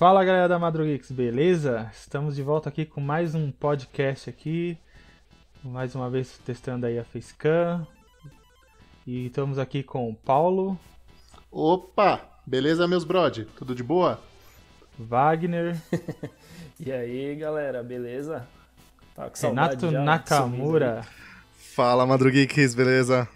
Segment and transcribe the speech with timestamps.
[0.00, 1.90] Fala galera da Madrugeeks, beleza?
[1.92, 4.78] Estamos de volta aqui com mais um podcast aqui.
[5.62, 7.86] Mais uma vez testando aí a Facecam.
[9.06, 10.80] E estamos aqui com o Paulo,
[11.52, 12.18] Opa!
[12.46, 13.44] Beleza, meus brode?
[13.58, 14.18] Tudo de boa?
[14.98, 15.76] Wagner,
[16.80, 18.48] E aí, galera, beleza?
[19.14, 21.02] Tá com saudade Renato Nakamura
[21.74, 23.28] Fala, Madrugeeks, beleza?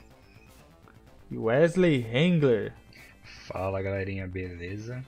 [1.31, 2.73] e Wesley Hengler.
[3.47, 5.05] Fala galerinha, beleza?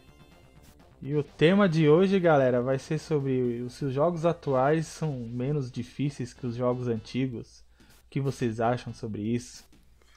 [1.07, 5.13] E o tema de hoje, galera, vai ser sobre os- se os jogos atuais são
[5.13, 7.61] menos difíceis que os jogos antigos.
[8.07, 9.65] O que vocês acham sobre isso?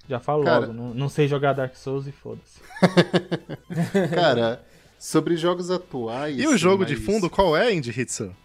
[0.08, 2.60] Já falo Cara- logo, não, não sei jogar Dark Souls e foda-se.
[4.16, 4.64] Cara,
[4.98, 6.40] sobre jogos atuais.
[6.40, 8.36] E o jogo de mas- fundo, qual é, Indy Hitsu?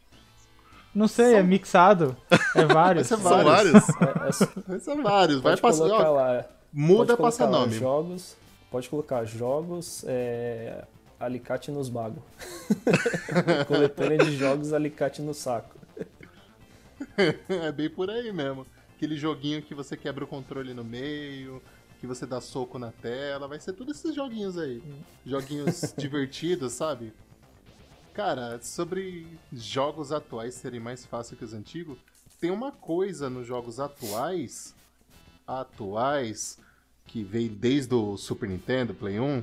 [0.95, 2.15] Não sei, é mixado.
[2.55, 3.09] É vários.
[3.09, 3.73] Vai ser São vários.
[3.73, 4.41] vários?
[4.69, 5.41] É, é ser vários.
[5.41, 5.89] Vai passar.
[6.71, 7.73] muda, pode passa nome.
[7.79, 8.37] Jogos,
[8.71, 10.85] pode colocar jogos, é,
[11.25, 12.23] alicate nos bagos.
[13.67, 15.79] Coletânea de jogos, alicate no saco.
[17.49, 18.67] é bem por aí mesmo.
[18.97, 21.63] Aquele joguinho que você quebra o controle no meio,
[22.01, 23.49] que você dá soco na tela.
[23.49, 24.83] Vai ser todos esses joguinhos aí.
[25.25, 27.13] Joguinhos divertidos, sabe?
[28.13, 31.99] Cara, sobre jogos atuais serem mais fáceis que os antigos,
[32.41, 34.75] tem uma coisa nos jogos atuais,
[35.47, 36.59] atuais,
[37.07, 39.43] que veio desde o Super Nintendo, Play 1,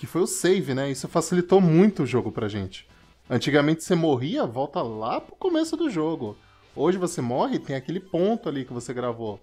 [0.00, 0.90] que foi o save, né?
[0.90, 2.88] Isso facilitou muito o jogo pra gente.
[3.28, 6.38] Antigamente você morria, volta lá pro começo do jogo.
[6.74, 9.38] Hoje você morre, tem aquele ponto ali que você gravou.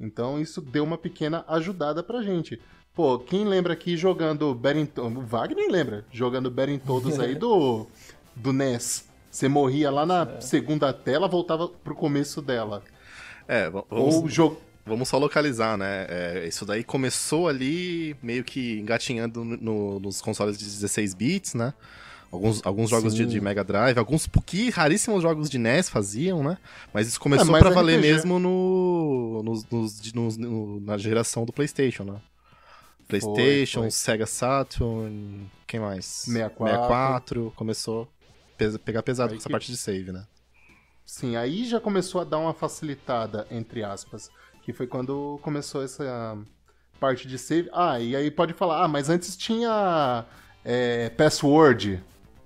[0.00, 2.58] Então isso deu uma pequena ajudada pra gente.
[2.94, 5.18] Pô, quem lembra aqui jogando Battletoads...
[5.18, 7.86] O Wagner lembra, jogando Battletoads aí do,
[8.34, 9.06] do NES.
[9.30, 12.82] Você morria lá na segunda tela, voltava pro começo dela.
[13.46, 14.58] É, vamos, Ou jogo...
[14.88, 16.06] vamos só localizar, né?
[16.08, 21.72] É, isso daí começou ali meio que engatinhando no- nos consoles de 16 bits, né?
[22.30, 26.58] Alguns, alguns jogos de, de Mega Drive, alguns pouquinho raríssimos jogos de NES faziam, né?
[26.92, 31.46] Mas isso começou mais pra valer mesmo no, nos- nos- de- nos- no- na geração
[31.46, 32.20] do PlayStation, né?
[33.06, 33.90] PlayStation, foi.
[33.90, 36.04] Sega Saturn, quem mais?
[36.04, 36.66] 64.
[36.66, 38.08] 64, começou
[38.60, 40.26] a pegar pesado Aí com essa que- parte de save, né?
[41.06, 44.30] Sim, aí já começou a dar uma facilitada, entre aspas.
[44.68, 46.36] Que foi quando começou essa
[47.00, 47.70] parte de save.
[47.72, 50.26] Ah, e aí pode falar, ah, mas antes tinha
[50.62, 52.04] é, password.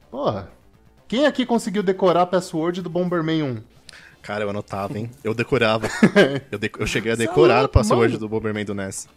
[0.08, 0.48] Porra,
[1.08, 3.62] quem aqui conseguiu decorar a password do Bomberman 1?
[4.22, 5.10] Cara, eu anotava, hein?
[5.24, 5.88] Eu decorava.
[6.48, 8.18] eu, de- eu cheguei a é decorar louco, o password mano.
[8.20, 9.08] do Bomberman do NES.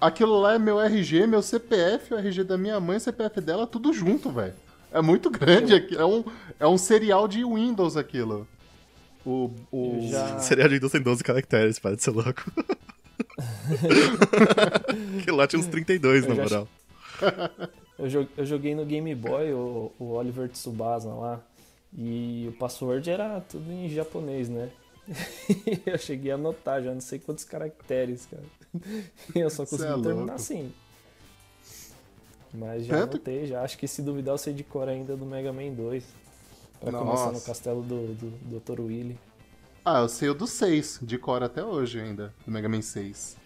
[0.00, 3.66] Aquilo lá é meu RG, meu CPF, o RG da minha mãe, o CPF dela,
[3.66, 4.54] tudo junto, velho.
[4.90, 5.94] É muito grande aqui.
[5.94, 6.24] É um,
[6.58, 8.48] é um serial de Windows aquilo.
[9.26, 9.50] O.
[9.72, 9.98] o...
[10.08, 12.44] Já- Seria de Windows tem 12 caracteres, para de ser louco.
[15.20, 16.68] Aquilo lá tinha uns 32, Eu na moral.
[17.98, 21.40] Eu, jo- eu joguei no Game Boy o, o Oliver Tsubasa lá.
[21.96, 24.68] E o password era tudo em japonês, né?
[25.86, 28.42] eu cheguei a anotar já, não sei quantos caracteres, cara.
[29.34, 30.70] Eu só Cê consegui é terminar assim.
[32.52, 33.62] Mas já Tanto- anotei, já.
[33.62, 36.04] Acho que se duvidar eu sei de cor ainda do Mega Man 2.
[36.80, 37.46] Pra começar no Nossa.
[37.46, 38.80] castelo do, do Dr.
[38.80, 39.18] Willy.
[39.84, 43.36] Ah, eu sei o do 6, de cor até hoje ainda, do Mega Man 6.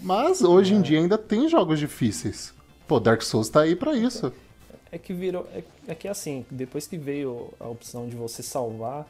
[0.00, 2.54] Mas hoje em dia ainda tem jogos difíceis.
[2.86, 4.32] Pô, Dark Souls tá aí pra isso.
[4.92, 5.46] É que virou.
[5.52, 9.06] É, é que assim, depois que veio a opção de você salvar,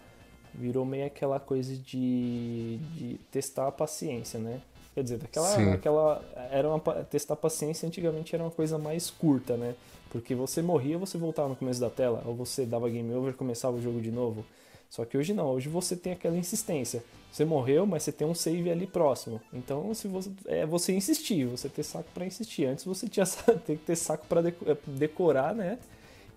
[0.55, 4.61] virou meio aquela coisa de, de testar a paciência, né?
[4.95, 5.73] Quer dizer, daquela, Sim.
[5.73, 9.75] aquela era uma, testar a paciência antigamente era uma coisa mais curta, né?
[10.21, 13.37] Porque você morria, você voltava no começo da tela, ou você dava game over e
[13.37, 14.45] começava o jogo de novo.
[14.89, 17.05] Só que hoje não, hoje você tem aquela insistência.
[17.31, 19.41] Você morreu, mas você tem um save ali próximo.
[19.53, 22.65] Então, se você é você insistir, você ter saco pra insistir.
[22.65, 23.27] Antes você tinha
[23.67, 24.25] tem que ter saco
[24.67, 25.79] eh, decorar, né?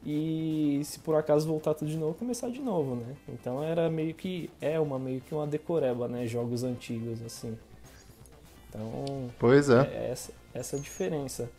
[0.05, 3.15] E se por acaso voltar tudo de novo, começar de novo, né?
[3.27, 6.25] Então era meio que é uma meio que uma decoreba, né?
[6.25, 7.57] Jogos antigos assim.
[8.69, 9.81] Então, Pois é.
[9.81, 11.49] é essa, essa a diferença.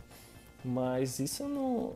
[0.63, 1.93] Mas isso não.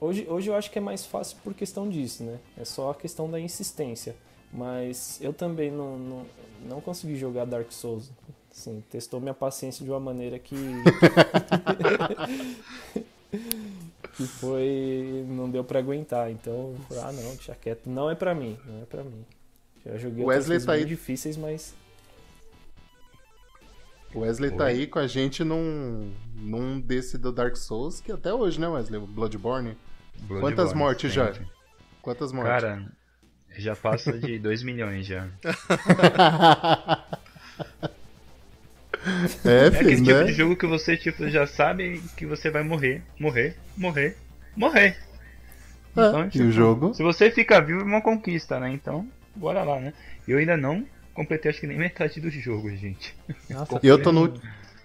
[0.00, 2.38] Hoje, hoje eu acho que é mais fácil por questão disso, né?
[2.56, 4.16] É só a questão da insistência.
[4.52, 6.26] Mas eu também não, não,
[6.68, 8.10] não consegui jogar Dark Souls.
[8.50, 10.54] Assim, testou minha paciência de uma maneira que.
[14.14, 15.24] que foi.
[15.26, 16.30] Não deu pra aguentar.
[16.30, 17.88] Então, eu falei, ah, não, deixa quieto.
[17.88, 18.58] Não é pra mim.
[18.66, 19.24] Não é pra mim.
[19.86, 20.84] Já joguei Wesley tá aí.
[20.84, 21.74] difíceis, mas.
[24.14, 28.32] O Wesley tá aí com a gente num, num desse do Dark Souls, que até
[28.32, 29.00] hoje, né, Wesley?
[29.00, 29.76] O Bloodborne.
[30.22, 31.32] Bloodborne, Quantas mortes já?
[31.32, 31.46] sempre.
[32.02, 32.52] Quantas mortes?
[32.52, 32.86] Cara,
[33.56, 35.28] já passa de 2 milhões já.
[39.44, 40.24] é, É aquele filho, tipo né?
[40.24, 44.16] de jogo que você tipo, já sabe que você vai morrer, morrer, morrer,
[44.56, 44.96] morrer.
[45.92, 46.94] Então, e tipo, o jogo?
[46.94, 48.70] Se você fica vivo, é uma conquista, né?
[48.70, 49.92] Então, bora lá, né?
[50.26, 53.14] Eu ainda não completei, acho que nem metade do jogo, gente.
[53.50, 54.40] Nossa, E eu tem tô no- um-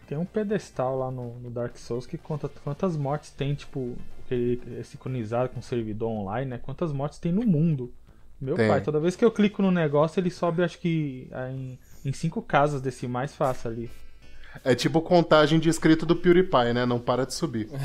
[0.07, 3.97] Tem um pedestal lá no, no Dark Souls que conta quantas mortes tem, tipo,
[4.27, 6.57] que ele é sincronizado com o servidor online, né?
[6.63, 7.93] Quantas mortes tem no mundo.
[8.39, 8.69] Meu Tem.
[8.69, 12.13] pai, toda vez que eu clico no negócio, ele sobe, acho que ah, em, em
[12.13, 13.89] cinco casas decimais fácil ali.
[14.63, 16.85] É tipo contagem de inscrito do PewDiePie, né?
[16.85, 17.67] Não para de subir.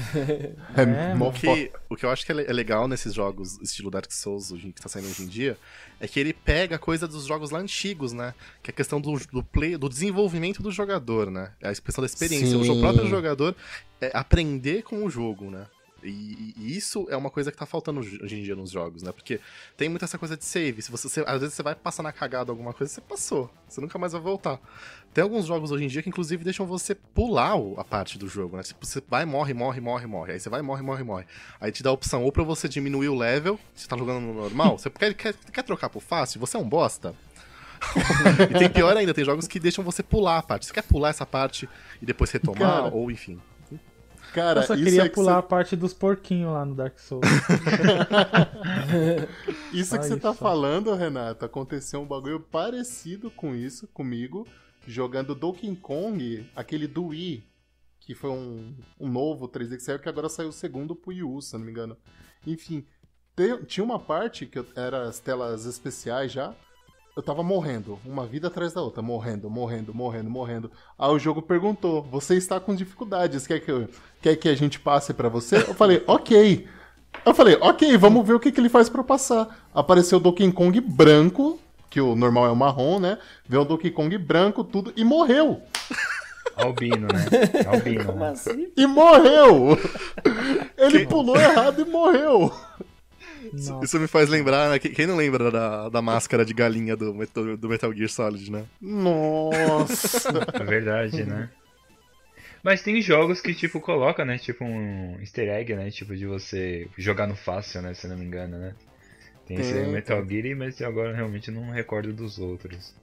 [0.77, 3.91] É, É, O que, o que eu acho que é é legal nesses jogos estilo
[3.91, 5.57] Dark Souls que tá saindo hoje em dia
[6.03, 8.35] é que ele pega a coisa dos jogos lá antigos, né?
[8.61, 11.53] Que é a questão do, do play, do desenvolvimento do jogador, né?
[11.61, 12.59] É a questão da experiência.
[12.59, 12.81] O Sim.
[12.81, 13.55] próprio jogador
[14.01, 15.65] é aprender com o jogo, né?
[16.05, 19.13] E, e isso é uma coisa que tá faltando hoje em dia nos jogos, né?
[19.13, 19.39] Porque
[19.77, 20.83] tem muita essa coisa de save.
[20.83, 23.49] Se você, você- às vezes você vai passar na cagada alguma coisa, você passou.
[23.69, 24.59] Você nunca mais vai voltar.
[25.13, 28.57] Tem alguns jogos hoje em dia que, inclusive, deixam você pular a parte do jogo,
[28.57, 28.63] né?
[28.63, 30.33] Tipo, você vai, morre, morre, morre, morre.
[30.33, 31.27] Aí você vai, morre, morre, morre.
[31.61, 34.33] Aí te dá a opção ou pra você diminuir o level, você tá jogando no
[34.33, 37.15] normal, você quer, quer, quer trocar pro fácil, você é um bosta.
[38.49, 40.67] e tem pior ainda, tem jogos que deixam você pular a parte.
[40.67, 41.69] Você quer pular essa parte
[42.01, 43.41] e depois retomar, Cara, ou enfim.
[44.33, 46.75] Cara, eu só isso queria é que pular a cê- parte dos porquinhos lá no
[46.75, 47.23] Dark Souls.
[49.73, 50.39] Isso que você tá isso.
[50.39, 54.47] falando, Renato, aconteceu um bagulho parecido com isso comigo,
[54.87, 57.45] jogando Donkey Kong, aquele do Wii,
[58.01, 61.23] que foi um, um novo 3D que saiu, que agora saiu o segundo pro Wii
[61.23, 61.97] U, se não me engano.
[62.47, 62.85] Enfim,
[63.67, 66.55] tinha uma parte que eu- era as telas especiais já,
[67.17, 70.71] eu tava morrendo, uma vida atrás da outra, morrendo, morrendo, morrendo, morrendo.
[70.99, 73.89] Aí o jogo perguntou: "Você está com dificuldades, quer que eu-
[74.21, 76.67] quer que a gente passe pra você?" Eu falei: "OK".
[77.27, 79.69] Eu falei: "OK, vamos ver o que, que ele faz eu passar".
[79.75, 81.61] Apareceu Donkey Kong branco,
[81.93, 83.19] que o normal é o marrom, né?
[83.47, 85.61] Veio o Donkey Kong branco, tudo e morreu.
[86.57, 87.27] Albino, né?
[87.69, 88.05] Albino.
[88.07, 88.31] Como né?
[88.31, 88.73] assim?
[88.75, 89.79] E morreu.
[90.79, 92.51] Ele pulou errado e morreu.
[93.53, 94.79] Nossa, Isso me faz lembrar, né?
[94.79, 98.65] Quem não lembra da, da máscara de galinha do Metal, do Metal Gear Solid, né?
[98.81, 100.31] Nossa.
[100.55, 101.51] É verdade, né?
[102.63, 104.39] Mas tem jogos que, tipo, coloca, né?
[104.39, 105.91] Tipo um easter egg, né?
[105.91, 107.93] Tipo, de você jogar no fácil, né?
[107.93, 108.75] Se eu não me engano, né?
[109.55, 112.95] Tem esse Tem, Metal Gear, mas agora realmente não recordo dos outros.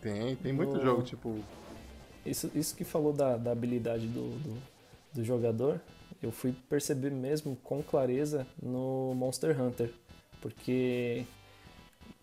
[0.00, 1.44] Tem, tem muito No- jogo, tipo.
[2.24, 4.62] Isso, isso que falou da, da habilidade do, do,
[5.12, 5.80] do jogador,
[6.22, 9.92] eu fui perceber mesmo com clareza no Monster Hunter.
[10.40, 11.26] Porque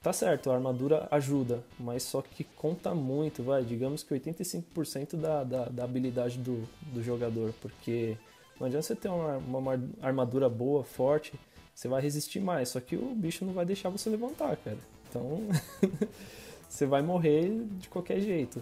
[0.01, 3.63] tá certo, a armadura ajuda, mas só que conta muito, vai.
[3.63, 7.53] Digamos que 85% da, da, da habilidade do, do jogador.
[7.61, 8.17] Porque
[8.59, 11.33] não adianta você ter uma, uma armadura boa, forte,
[11.73, 12.69] você vai resistir mais.
[12.69, 14.77] Só que o bicho não vai deixar você levantar, cara.
[15.09, 15.41] Então
[16.69, 18.61] você vai morrer de qualquer jeito.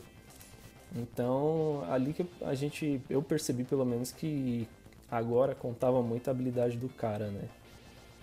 [0.95, 4.67] Então, ali que a gente, eu percebi pelo menos que
[5.09, 7.43] agora contava muito a habilidade do cara, né?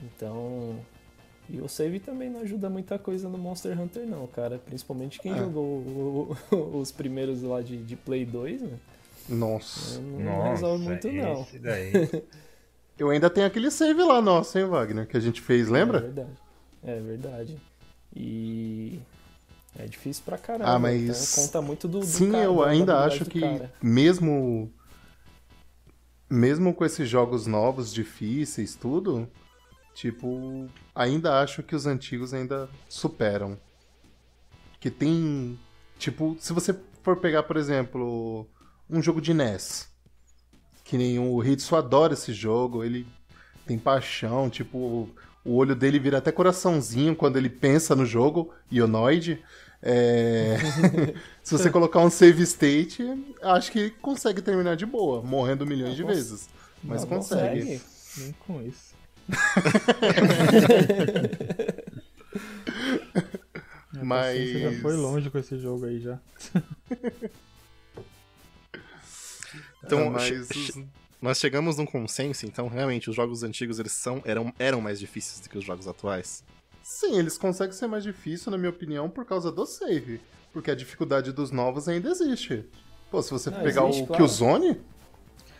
[0.03, 0.77] Então,
[1.49, 4.59] e o save também não ajuda muita coisa no Monster Hunter não, cara.
[4.59, 5.39] Principalmente quem É.
[5.39, 8.79] jogou o- o- os primeiros lá de, de Play 2, né?
[9.29, 10.00] Nossa.
[10.00, 11.43] Não Nossa, resolve muito não.
[11.43, 11.93] esse daí.
[12.98, 15.06] Eu ainda tenho aquele save lá nosso, hein, Wagner?
[15.06, 16.00] Que a gente fez, É lembra?
[16.00, 16.31] verdade.
[16.82, 17.56] É verdade.
[18.15, 18.98] E
[19.79, 20.70] é difícil pra caramba.
[20.70, 21.03] Ah, mas-
[21.34, 23.72] então conta muito do, do Sim, cara, eu da ainda acho que cara.
[23.82, 24.72] mesmo
[26.29, 29.29] mesmo com esses jogos novos, difíceis, tudo,
[29.94, 33.56] tipo, ainda acho que os antigos ainda superam.
[34.81, 35.58] Que tem,
[35.98, 38.46] tipo, se você for pegar, por exemplo,
[38.91, 39.88] um jogo de NES,
[40.86, 43.06] que nem o Hitsu adora esse jogo, ele
[43.66, 45.08] tem paixão, tipo,
[45.44, 49.43] o olho dele vira até coraçãozinho quando ele pensa no jogo, Ionoid.
[49.82, 50.56] É...
[51.43, 53.02] Se você colocar um save state,
[53.43, 56.48] acho que consegue terminar de boa, morrendo milhões de Cons- vezes.
[56.82, 57.81] Mas Não, consegue.
[58.19, 58.94] nem com isso.
[64.02, 66.19] Mas- paciência já foi longe com esse jogo aí já.
[69.86, 70.72] Então, Ah, mas
[71.22, 75.40] Nós chegamos num consenso, então realmente os jogos antigos eles são, eram, eram mais difíceis
[75.40, 76.44] do que os jogos atuais.
[76.82, 80.20] Sim, eles conseguem ser mais difícil, na minha opinião, por causa do save.
[80.52, 82.64] Porque a dificuldade dos novos ainda existe.
[83.10, 84.22] Pô, se você Ah, pegar existe, o claro.
[84.22, 84.81] Killzone,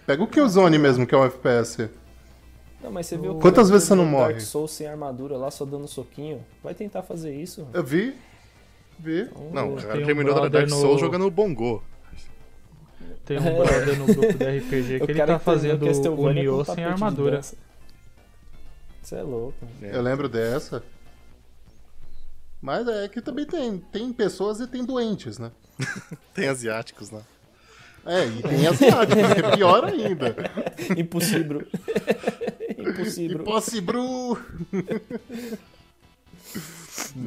[0.07, 1.89] pega o Killzone mesmo, que é um FPS.
[2.83, 4.35] Não, mas você viu o Quantas vezes você não morre?
[4.35, 6.45] Dark Souls sem armadura lá, só dando soquinho.
[6.63, 7.67] Vai tentar fazer isso.
[7.73, 8.15] Eu vi,
[8.99, 9.23] vi.
[9.23, 11.83] Então, Não, o Tem cara um terminou da brother Dark no- Souls jogando Bongo.
[13.27, 16.85] Tem um brother no grupo da RPG que o ele tá fazendo o Nioh sem
[16.85, 17.41] armadura.
[19.03, 19.59] Você é louco.
[19.83, 20.83] Eu lembro dessa.
[22.63, 25.51] Mas é que também tem, tem pessoas e tem doentes, né?
[26.33, 27.21] Tem asiáticos, né?
[28.07, 30.35] É, e tem asiáticos, que é pior ainda.
[30.97, 31.67] Impossível.
[32.79, 33.41] Impossível.
[33.41, 34.39] Impossível!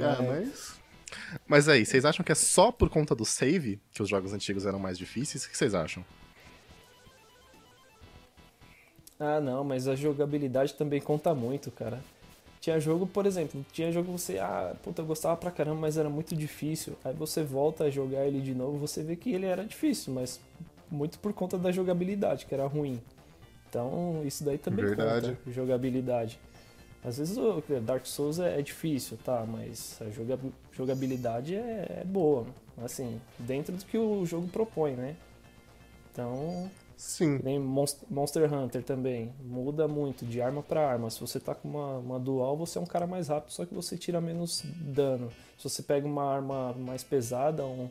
[0.02, 0.79] ah, mas.
[1.48, 4.66] Mas aí, vocês acham que é só por conta do save que os jogos antigos
[4.66, 5.46] eram mais difíceis?
[5.46, 6.06] O que vocês acham?
[9.20, 12.02] Ah, não, mas a jogabilidade também conta muito, cara.
[12.62, 15.98] Tinha jogo, por exemplo, tinha jogo que você, ah, puta, eu gostava pra caramba, mas
[15.98, 16.98] era muito difícil.
[17.04, 20.40] Aí você volta a jogar ele de novo, você vê que ele era difícil, mas
[20.92, 23.02] muito por conta da jogabilidade, que era ruim.
[23.70, 25.28] Então, isso daí também Verdade.
[25.28, 26.40] conta, jogabilidade.
[27.04, 29.46] Às vezes o Dark Souls é, é difícil, tá?
[29.48, 30.40] Mas a joga-
[30.72, 32.46] jogabilidade é, é boa.
[32.84, 35.16] Assim, dentro do que o jogo propõe, né?
[36.12, 37.40] Então, Sim.
[37.44, 39.32] nem Monst- Monster Hunter também.
[39.44, 41.10] Muda muito de arma pra arma.
[41.10, 43.74] Se você tá com uma, uma dual, você é um cara mais rápido, só que
[43.74, 45.30] você tira menos dano.
[45.58, 47.90] Se você pega uma arma mais pesada, um,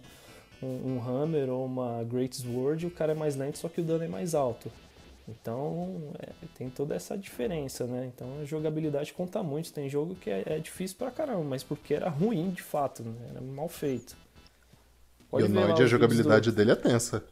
[0.62, 3.84] um, um Hammer ou uma Great Sword, o cara é mais lento, só que o
[3.84, 4.70] dano é mais alto.
[5.28, 8.10] Então é, tem toda essa diferença, né?
[8.14, 9.72] Então a jogabilidade conta muito.
[9.72, 13.12] Tem jogo que é, é difícil pra caramba, mas porque era ruim de fato, né?
[13.30, 14.16] era mal feito.
[15.20, 17.22] E Pode o ver lá Noid, a jogabilidade dele é tensa.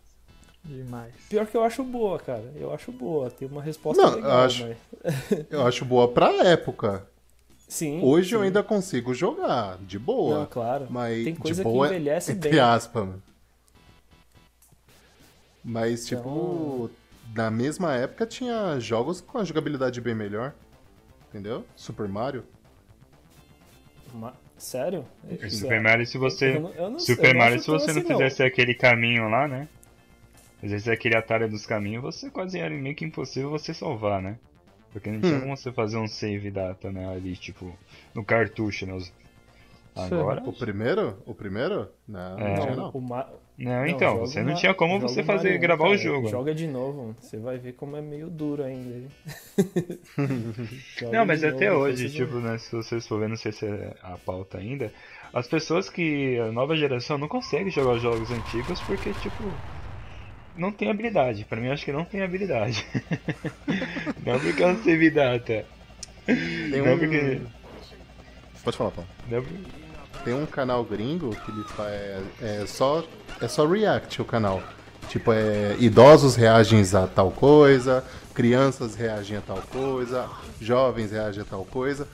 [0.63, 1.15] Demais.
[1.31, 2.53] Pior que eu acho boa, cara.
[2.57, 3.31] Eu acho boa.
[3.31, 5.47] Tem uma resposta Não, eu legal, acho- mas...
[5.51, 7.07] Eu acho boa pra época.
[7.69, 8.01] Sim.
[8.03, 8.47] Hoje eu sim.
[8.47, 10.41] ainda consigo jogar, de boa.
[10.41, 10.87] Não, claro.
[10.91, 12.61] Mas Tem de coisa que boa, envelhece entre bem.
[12.61, 13.09] aspas.
[15.65, 16.91] Mas, tipo, Então-
[17.35, 20.55] na mesma época tinha jogos com a jogabilidade bem melhor.
[21.29, 21.65] Entendeu?
[21.75, 22.45] Super Mario.
[24.15, 25.05] Ma- Sério?
[25.51, 26.57] Super Mario, se você.
[26.57, 28.17] Eu não- eu não- Super não Mario, se você não assim, não.
[28.19, 29.69] fizesse aquele caminho lá, né?
[30.61, 34.39] Fizesse aquele atalho dos caminhos, você quase era meio que impossível você salvar, né?
[34.93, 35.41] Porque não tinha Hum.
[35.41, 37.07] como você fazer um save data, né?
[37.13, 37.77] Ali, tipo,
[38.15, 38.99] no cartucho, né?
[39.95, 40.43] Agora.
[40.47, 41.23] O primeiro?
[41.27, 41.91] O primeiro?
[42.09, 42.49] Não, É.
[42.49, 42.91] não tinha Não, não.
[42.93, 43.29] o Ma...
[43.59, 45.99] Não, então, joga você não uma- tinha como você o fazer, Mario, gravar o cara.
[45.99, 46.25] jogo.
[46.27, 46.31] né?
[46.31, 49.09] Joga de novo, você vai ver como é meio duro ainda.
[51.11, 53.65] Não, mas até novo, hoje, vão- tipo, né, se vocês for ver, não sei se
[53.67, 54.93] é a pauta ainda,
[55.33, 59.45] as pessoas que, a nova geração não consegue jogar os jogos antigos porque, tipo,
[60.57, 61.45] não tem habilidade.
[61.45, 62.85] Pra mim, eu acho que não tem habilidade.
[64.25, 65.65] não porque é um save data.
[66.27, 67.41] Tem Não um, porque...
[68.65, 69.09] Pode falar, Paulo.
[69.31, 69.86] Não, porque-
[70.27, 71.93] tem um canal gringo que ele faz.
[71.93, 73.05] É, é só,
[73.41, 74.61] é só react o canal.
[75.09, 78.05] Tipo, é idosos reagem a tal coisa,
[78.35, 80.29] crianças reagem a tal coisa,
[80.61, 82.09] jovens reagem a tal coisa.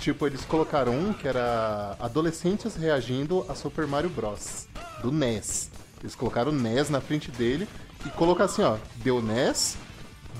[0.00, 4.66] Tipo, eles colocaram um que era adolescentes reagindo a Super Mario Bros.
[5.02, 5.70] do NES.
[6.00, 7.68] Eles colocaram o NES na frente dele
[8.06, 9.76] e colocaram assim, ó, deu NES,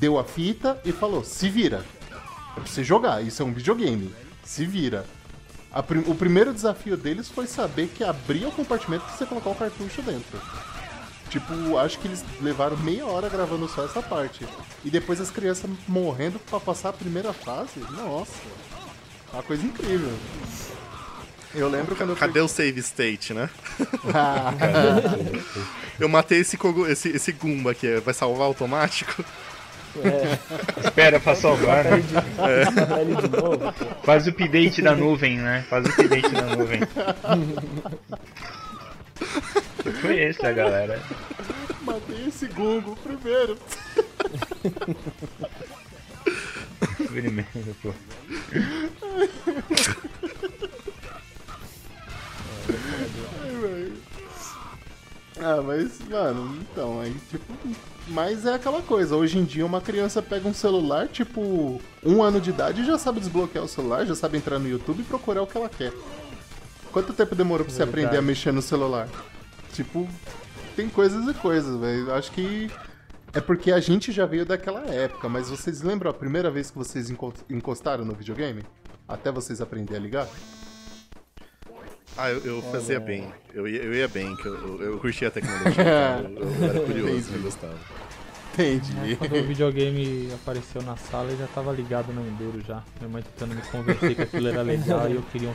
[0.00, 1.84] deu a fita e falou, se vira.
[2.56, 4.14] É pra você jogar, isso é um videogame.
[4.42, 5.04] Se vira.
[5.86, 9.54] Prim- o primeiro desafio deles foi saber que abria o compartimento pra você colocar o
[9.54, 10.40] cartucho dentro.
[11.28, 14.44] Tipo, acho que eles levaram meia hora gravando só essa parte.
[14.84, 17.78] E depois as crianças morrendo pra passar a primeira fase.
[17.92, 18.32] Nossa.
[19.32, 20.12] Uma coisa incrível.
[21.54, 23.48] Eu lembro quando eu Cadê o save state, né?
[24.12, 24.52] Ah,
[25.98, 26.58] Eu matei esse,
[26.88, 29.24] esse, esse Goomba aqui, vai salvar automático?
[29.96, 30.38] É,
[30.86, 32.02] Espera pra salvar, né?
[33.40, 34.02] pô.
[34.04, 35.64] Faz o update da nuvem, né?
[35.68, 36.80] Faz o update da nuvem.
[40.00, 41.00] Foi esse, a galera.
[41.82, 43.58] matei esse Gungo primeiro.
[47.08, 47.92] Primeiro, pô.
[55.42, 57.44] Ah, mas, mano, então, aí, tipo.
[58.08, 62.40] Mas é aquela coisa, hoje em dia uma criança pega um celular, tipo, um ano
[62.40, 65.42] de idade e já sabe desbloquear o celular, já sabe entrar no YouTube e procurar
[65.42, 65.92] o que ela quer.
[66.90, 68.06] Quanto tempo demorou pra você Verdade.
[68.06, 69.08] aprender a mexer no celular?
[69.72, 70.08] Tipo,
[70.74, 72.08] tem coisas e coisas, velho.
[72.08, 72.68] Eu Acho que
[73.32, 76.76] é porque a gente já veio daquela época, mas vocês lembram a primeira vez que
[76.76, 78.64] vocês enco- encostaram no videogame?
[79.06, 80.28] Até vocês aprenderem a ligar?
[82.16, 83.32] Ah, eu, eu fazia bem.
[83.54, 85.70] Eu ia, eu ia bem, que eu, eu, eu curtia a tecnologia.
[85.72, 87.78] então eu, eu era curioso, eu gostava.
[88.52, 89.16] Entendi.
[89.16, 92.82] Quando o videogame apareceu na sala, eu já tava ligado no Enduro já.
[93.00, 95.54] Minha mãe tentando me convencer que aquilo era legal e eu queria um,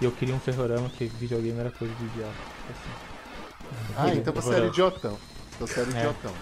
[0.00, 2.32] e eu queria um ferrorama, que videogame era coisa de idiota.
[2.70, 3.94] Assim.
[3.96, 5.18] Ah, então você era idiotão.
[5.56, 5.98] Então você era É.
[5.98, 6.32] idiotão.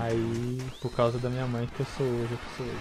[0.00, 2.80] Aí, por causa da minha mãe, que eu sou hoje, que sou hoje.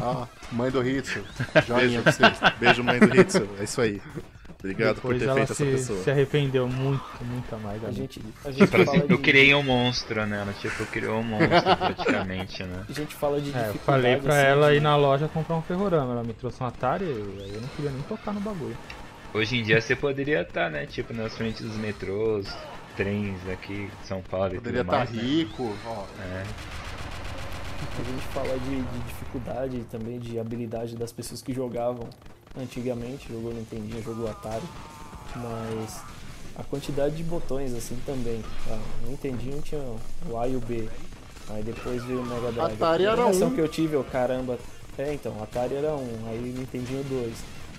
[0.00, 1.20] Ah, mãe do Hitsu.
[1.66, 2.22] Joinha pra você.
[2.58, 3.48] Beijo, mãe do Hitsu.
[3.60, 4.00] É isso aí.
[4.60, 6.02] Obrigado Depois por ter feito essa se, pessoa.
[6.02, 7.84] se arrependeu muito, muito a mais.
[7.84, 8.34] A gente, gente.
[8.44, 12.64] a gente fala de, eu criei um monstro nela, tipo, eu criei um monstro praticamente,
[12.64, 12.84] né?
[12.90, 15.62] A gente fala de É, eu falei pra assim, ela ir na loja comprar um
[15.62, 16.12] ferrorama.
[16.12, 18.76] Ela me trouxe um Atari e aí eu não queria nem tocar no bagulho.
[19.32, 22.48] Hoje em dia você poderia estar, né, tipo, nas frentes dos metrôs,
[22.96, 25.22] trens aqui de São Paulo e Poderia tudo estar mais, né?
[25.22, 25.72] rico.
[25.86, 26.42] Ó, É.
[28.00, 32.08] a gente fala de, de dificuldade e também de habilidade das pessoas que jogavam
[32.60, 34.64] antigamente, jogou Nintendinho, jogou Atari,
[35.36, 36.00] mas
[36.56, 38.42] a quantidade de botões assim também.
[38.66, 38.78] Tá?
[39.02, 39.80] No Nintendinho tinha
[40.28, 40.88] o A e o B,
[41.50, 42.72] aí depois veio o Mega Drive.
[42.74, 43.54] Atari a era reação um.
[43.54, 44.58] que eu tive, eu caramba,
[44.98, 47.32] é então, Atari era um, aí Nintendinho 2,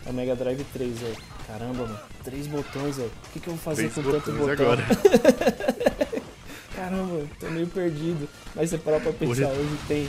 [0.07, 1.15] a Mega Drive 3, eu,
[1.47, 4.57] caramba, mano, três botões, eu, o que, que eu vou fazer Três com tanto botões
[4.57, 4.65] botão?
[4.71, 4.83] agora.
[6.79, 8.27] Caramba, tô meio perdido.
[8.55, 10.07] Mas você parar pra pensar, hoje tem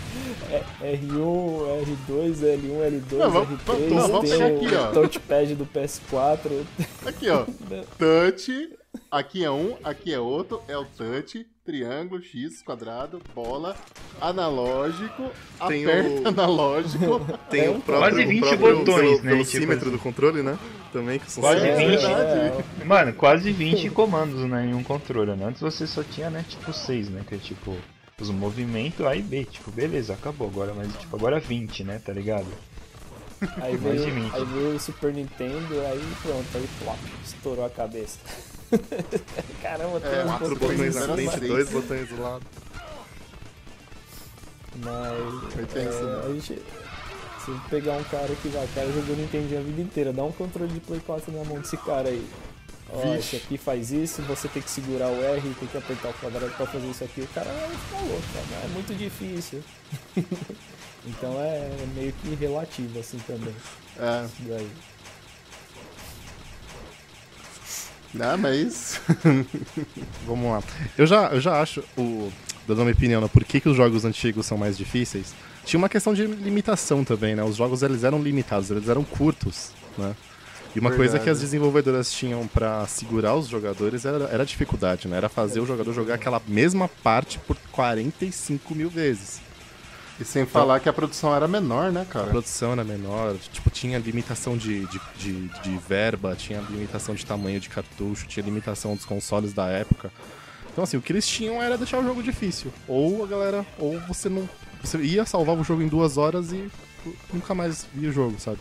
[0.50, 0.62] é,
[0.96, 4.86] R1, R2, L1, L2, Não, vamos- R3, não, vamos tem pegar o aqui, ó.
[4.92, 6.64] touchpad do PS4.
[7.06, 7.44] Aqui, ó.
[7.98, 8.70] Touch.
[9.10, 10.62] Aqui é um, aqui é outro.
[10.68, 13.74] É o touch, triângulo, X, quadrado, bola,
[14.20, 15.30] analógico,
[15.66, 17.20] Tem aperta o- analógico.
[17.50, 20.56] Tem o próprio, Quase o 20 próprio botões, né, velocímetro tipo do controle, né?
[20.92, 21.86] Também que são Quase É, 20.
[21.88, 22.64] verdade.
[22.84, 25.46] Mano, quase 20 comandos né, em um controle, né?
[25.46, 27.22] Antes você só tinha, né, tipo 6, né?
[27.28, 27.76] Que é tipo
[28.20, 32.12] os movimentos A e B, tipo, beleza, acabou agora, mas tipo, agora 20, né, tá
[32.12, 32.46] ligado?
[33.56, 34.34] Aí Mais veio, de 20.
[34.36, 38.18] aí veio o Super Nintendo, aí pronto, aí plop, estourou a cabeça.
[39.62, 42.44] Caramba, tem É, Quatro botões na frente, dois botões do lado.
[44.76, 46.22] Mas Foi tenso, é, né?
[46.24, 46.62] a gente.
[47.44, 50.32] Se pegar um cara que vai, o cara jogou Nintendo a vida inteira, dá um
[50.32, 52.24] controle de Play 4 na mão desse cara aí.
[52.92, 53.16] Ó, Vixe.
[53.18, 56.52] esse aqui faz isso, você tem que segurar o R, tem que apertar o quadrado
[56.52, 57.22] pra fazer isso aqui.
[57.22, 59.62] O cara vai ficar louco, cara, é muito difícil.
[61.06, 63.54] então é meio que relativo assim também.
[63.98, 64.70] É, Isso daí.
[68.12, 69.00] Não, mas.
[70.26, 70.62] Vamos lá.
[70.98, 72.30] Eu já, eu já acho, o,
[72.66, 75.88] dando uma opinião, né, por que, que os jogos antigos são mais difíceis, tinha uma
[75.88, 77.44] questão de limitação também, né?
[77.44, 80.14] Os jogos eles eram limitados, eles eram curtos, né?
[80.74, 81.24] E uma coisa Verdade.
[81.24, 85.16] que as desenvolvedoras tinham pra segurar os jogadores era, era a dificuldade, né?
[85.16, 89.40] Era fazer o jogador jogar aquela mesma parte por 45 mil vezes.
[90.20, 92.26] E sem falar que a produção era menor, né, A cara?
[92.26, 97.58] produção era menor, tipo, tinha limitação de, de, de, de verba, tinha limitação de tamanho
[97.58, 100.12] de cartucho, tinha limitação dos consoles da época.
[100.72, 102.70] Então, assim, o que eles tinham era deixar o jogo difícil.
[102.86, 104.48] Ou a galera, ou você não.
[104.84, 106.70] Você ia salvar o jogo em duas horas e
[107.32, 108.58] nunca mais via o jogo, sabe?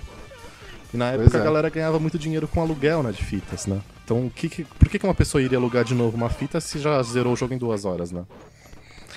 [0.93, 1.41] E na época é.
[1.41, 3.80] a galera ganhava muito dinheiro com aluguel, né, de fitas, né?
[4.04, 6.60] Então, o que que- por que, que uma pessoa iria alugar de novo uma fita
[6.60, 8.24] se já zerou o jogo em duas horas, né?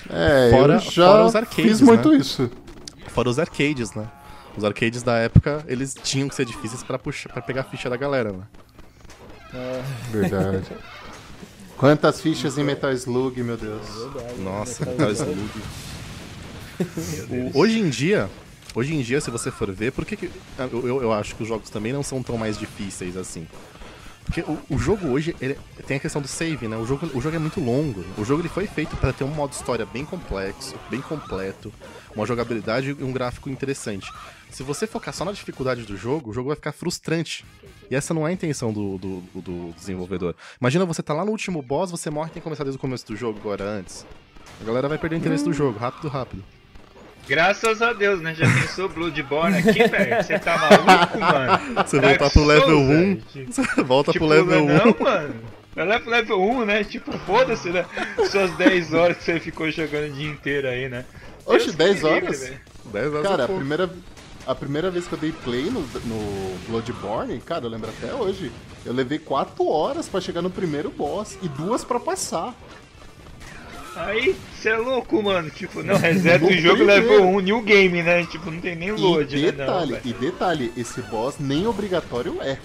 [0.09, 2.17] É, Fora- eu já fora os arcades, fiz muito né?
[2.17, 2.51] isso.
[3.07, 4.07] Fora os arcades, né?
[4.57, 7.89] Os arcades da época, eles tinham que ser difíceis pra puxar, para pegar a ficha
[7.89, 8.43] da galera, né?
[9.53, 10.63] É, Verdade.
[11.77, 13.81] Quantas fichas em Metal Slug, meu Deus.
[14.13, 14.39] verdade.
[14.41, 15.49] Nossa, Metal Metal Slug.
[17.53, 18.29] Hoje em dia,
[18.75, 21.43] hoje em dia, se você for ver, por que, que eu, eu- eu acho que
[21.43, 23.47] os jogos também não são tão mais difíceis assim?
[24.25, 26.77] Porque o, o jogo hoje ele tem a questão do save, né?
[26.77, 28.03] O jogo, o jogo é muito longo.
[28.17, 31.73] O jogo ele foi feito para ter um modo história bem complexo, bem completo,
[32.15, 34.11] uma jogabilidade e um gráfico interessante.
[34.49, 37.43] Se você focar só na dificuldade do jogo, o jogo vai ficar frustrante.
[37.89, 40.35] E essa não é a intenção do, do, do desenvolvedor.
[40.59, 42.81] Imagina você tá lá no último boss, você morre e tem que começar desde o
[42.81, 44.05] começo do jogo agora antes.
[44.61, 46.43] A galera vai perder o interesse do jogo, rápido, rápido.
[47.27, 48.35] Graças a Deus, né?
[48.35, 50.23] Já pensou Bloodborne aqui, velho?
[50.23, 51.85] Você tá maluco, mano?
[51.85, 53.23] Você Dark voltar pro level Souls, 1, velho.
[53.31, 54.67] Tipo, você volta tipo, pro level 1.
[54.67, 55.35] Não, mano.
[55.75, 56.83] Vai lá pro level 1, né?
[56.83, 57.85] Tipo, foda-se, né?
[58.29, 61.05] Suas 10 horas que você ficou jogando o dia inteiro aí, né?
[61.45, 62.39] Oxe, Deus 10 que livre, horas?
[62.41, 62.59] velho.
[62.85, 63.89] 10 horas Cara, é a primeira,
[64.45, 68.51] a primeira vez que eu dei play no, no Bloodborne, cara, eu lembro até hoje.
[68.85, 72.53] Eu levei 4 horas pra chegar no primeiro boss e duas pra passar.
[73.95, 75.49] Aí, você é louco, mano.
[75.49, 78.25] Tipo, não, reseta o jogo level 1, new game, né?
[78.25, 79.51] Tipo, não tem nem load, e né?
[79.51, 82.57] Não, detalhe, e detalhe, esse boss nem obrigatório é.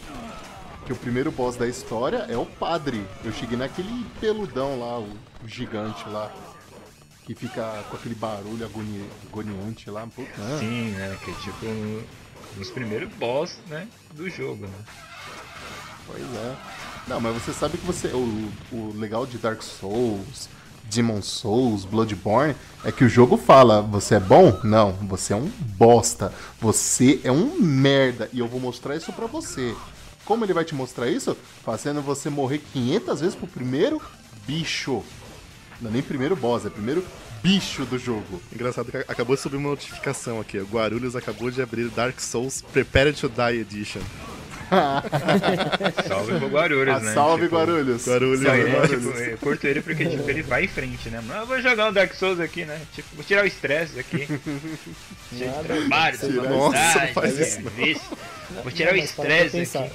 [0.87, 3.05] Que o primeiro boss da história é o padre.
[3.23, 5.09] Eu cheguei naquele peludão lá, o,
[5.45, 6.33] o gigante lá.
[7.27, 10.07] Que fica com aquele barulho agoni- agoniante lá.
[10.07, 10.57] Puta, ah.
[10.59, 11.15] Sim, né?
[11.23, 12.03] Que é tipo um-
[12.57, 13.87] nos primeiros boss, né?
[14.15, 14.85] Do jogo, né?
[16.07, 16.57] Pois é.
[17.07, 18.09] Não, mas você sabe que você.
[18.09, 20.49] O, o legal de Dark Souls,
[20.91, 24.59] Demon Souls, Bloodborne, é que o jogo fala, você é bom?
[24.65, 26.33] Não, você é um bosta.
[26.61, 28.29] Você é um merda.
[28.33, 29.75] E eu vou mostrar isso pra você.
[30.25, 31.37] Como ele vai te mostrar isso?
[31.65, 34.01] Fazendo você morrer 500 vezes pro primeiro
[34.47, 35.03] bicho.
[35.81, 37.05] Não é nem primeiro boss, é primeiro
[37.43, 38.41] bicho do jogo.
[38.53, 40.59] Engraçado que acabou de subir uma notificação aqui.
[40.59, 40.65] ó.
[40.65, 44.03] Guarulhos acabou de abrir Dark Souls Prepare to Die Edition.
[46.07, 47.15] Salve pro Guarulhos, Ah, né?
[47.15, 48.07] salve Tipo, Guarulhos.
[48.07, 48.71] Guarulhos, aí, né?
[48.73, 49.05] Guarulhos.
[49.05, 51.21] Tipo, é, Porto ele porque tipo, ele vai em frente, né?
[51.21, 52.81] Mano, eu vou jogar um Dark Souls aqui, né?
[52.95, 54.27] Tipo, vou tirar o estresse aqui.
[54.29, 54.41] Cheio
[55.33, 57.43] de Nada, trabalho, vai- Nossa, faz né?
[57.47, 57.61] isso,
[58.51, 58.63] não.
[58.63, 59.91] Vou tirar o Não, mas pra estresse aqui.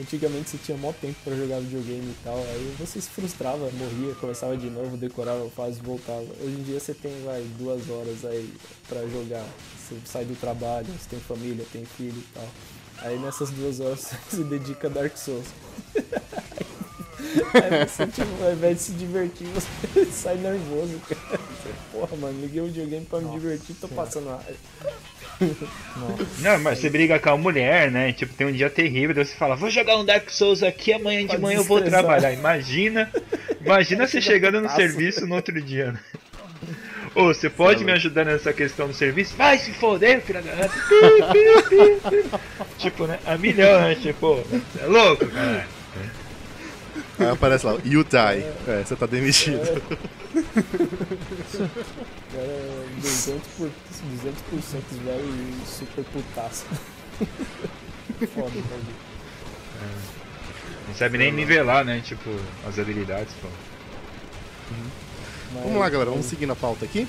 [0.00, 4.12] Antigamente você tinha mó tempo pra jogar videogame e tal, aí você se frustrava, morria,
[4.16, 6.24] começava de novo, decorava a fase e voltava.
[6.40, 8.52] Hoje em dia você tem, vai, duas horas aí
[8.88, 9.44] pra jogar.
[9.78, 12.48] Você sai do trabalho, você tem família, tem filho e tal.
[12.98, 15.46] Aí nessas duas horas você se dedica a Dark Souls.
[17.54, 21.40] Aí você, tipo, ao invés de se divertir, você sai nervoso, cara.
[21.90, 24.54] Porra, mano, liguei o videogame pra me divertir, tô passando raiva.
[26.38, 28.12] Não, mas você briga com a mulher, né?
[28.12, 31.38] Tipo, tem um dia terrível, você fala, vou jogar um Dark Souls aqui, amanhã de
[31.38, 32.32] manhã eu vou trabalhar.
[32.32, 33.10] Imagina,
[33.60, 36.00] imagina você chegando no serviço no outro dia, né?
[37.14, 39.36] Ô, você pode me ajudar nessa questão do serviço?
[39.36, 40.74] Vai se foder, filha da rata.
[42.76, 43.20] Tipo, né?
[43.24, 43.94] A milhão, né?
[43.94, 45.66] Tipo, você é louco, cara.
[47.18, 48.44] Aí aparece lá, you die.
[48.66, 49.62] É, você tá demitido.
[49.62, 49.80] O
[52.32, 53.70] cara é 200%, por,
[54.50, 56.66] 200 velho e super putaço.
[58.34, 58.94] Foda, velho.
[60.88, 62.00] Não sabe nem nivelar, né?
[62.04, 62.30] Tipo,
[62.68, 63.48] as habilidades, pô.
[65.54, 67.06] Mas- Vamos lá, galera, vamos seguir na pauta aqui.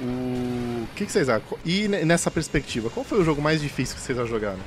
[0.00, 1.58] O que, que vocês acham?
[1.64, 4.58] E ne- nessa perspectiva, qual foi o jogo mais difícil que vocês já jogaram?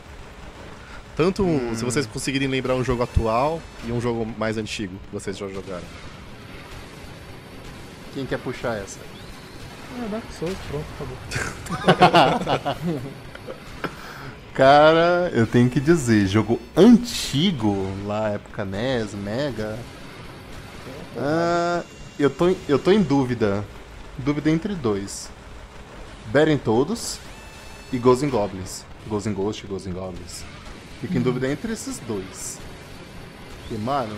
[1.16, 5.14] Tanto um- se vocês conseguirem lembrar um jogo atual e um jogo mais antigo que
[5.14, 5.84] vocês já jogaram.
[8.14, 9.00] Quem quer puxar essa?
[10.00, 12.76] Ah, Dark Souls, pronto, acabou.
[14.54, 19.78] Cara, eu tenho que dizer, jogo antigo, lá época NES, Mega.
[21.18, 21.84] Ah,
[22.18, 23.66] eu, tô, em- eu tô em dúvida.
[24.18, 25.30] Dúvida entre dois.
[26.28, 27.20] Battletoads
[27.92, 28.84] e Ghosts and Goblins.
[29.08, 30.44] Ghosts and Ghost e Ghosts and Goblins.
[31.02, 32.60] Fico em dúvida entre esses dois.
[33.72, 34.16] E, mano...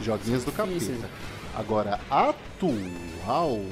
[0.00, 1.10] Joguinhos do capeta.
[1.54, 3.64] Agora, atual...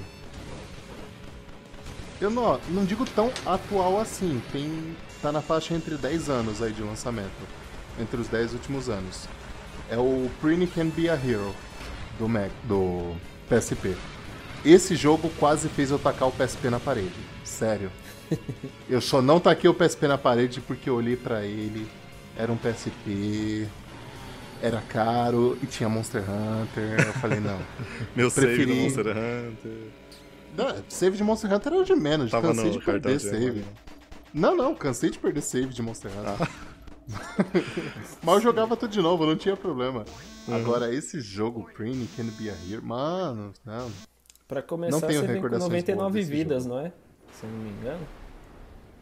[2.20, 4.40] Eu não, não digo tão atual assim.
[4.52, 7.30] Tem, tá na faixa entre 10 anos aí de lançamento.
[7.98, 9.28] Entre os 10 últimos anos.
[9.90, 11.54] É o Prini Can Be a Hero
[12.18, 13.14] do, Mac, do
[13.48, 13.94] PSP.
[14.64, 17.12] Esse jogo quase fez eu tacar o PSP na parede.
[17.44, 17.90] Sério.
[18.88, 21.86] Eu só não taquei o PSP na parede porque eu olhei pra ele.
[22.36, 23.66] Era um PSP.
[24.62, 27.06] Era caro e tinha Monster Hunter.
[27.08, 27.58] Eu falei, não.
[28.16, 29.72] Meu save do Preferi- Monster Hunter.
[30.56, 32.30] Não, Save de Monster Hunter era o de menos.
[32.30, 33.64] Tava cansei de perder de save.
[34.32, 36.48] Não, não, cansei de perder save de Monster Hunter.
[38.22, 40.04] Mas eu jogava tudo de novo, não tinha problema.
[40.48, 43.90] Agora, esse jogo, Prini Can Be a Hero, mano, não.
[44.48, 46.74] Pra começar, Não tenho você vem com recordações 99 boas desse vidas, jogo.
[46.74, 46.92] não é?
[47.32, 48.06] Se eu não me engano.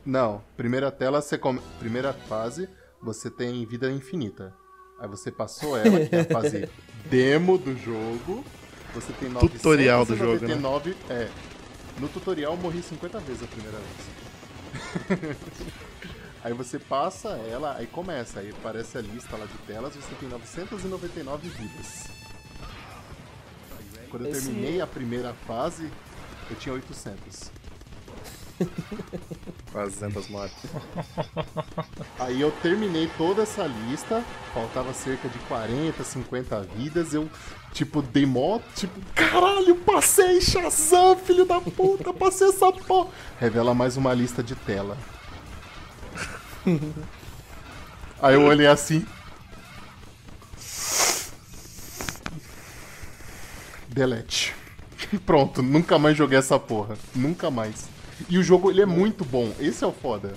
[0.04, 1.60] Não, primeira tela, você come...
[1.78, 2.68] primeira fase,
[3.02, 4.54] você tem vida infinita.
[4.98, 6.68] Aí você passou ela, que é a fase
[7.10, 8.44] demo do jogo.
[8.94, 10.54] Você tem Tutorial do jogo, né?
[10.54, 11.28] 999, É.
[11.98, 15.36] No tutorial eu morri 50 vezes a primeira vez.
[16.42, 20.29] aí você passa ela, aí começa, aí aparece a lista lá de telas, você tem
[20.29, 22.09] 999 vidas.
[24.11, 25.88] Quando eu Esse- terminei a primeira fase,
[26.50, 27.50] eu tinha 800.
[29.72, 30.57] Quase 200 mortes.
[32.18, 34.22] Aí eu terminei toda essa lista,
[34.53, 37.31] faltava cerca de 40, 50 vidas, eu,
[37.72, 43.09] tipo, dei mó, tipo, caralho, passei Shazam, filho da puta, passei essa porra.
[43.38, 44.98] Revela mais uma lista de tela.
[48.23, 49.05] Aí eu olhei assim.
[53.88, 54.55] Delete.
[55.27, 56.96] Pronto, nunca mais joguei essa porra.
[57.14, 57.88] Nunca mais.
[58.29, 59.53] E o jogo, ele é muito bom.
[59.59, 60.35] Esse é o foda.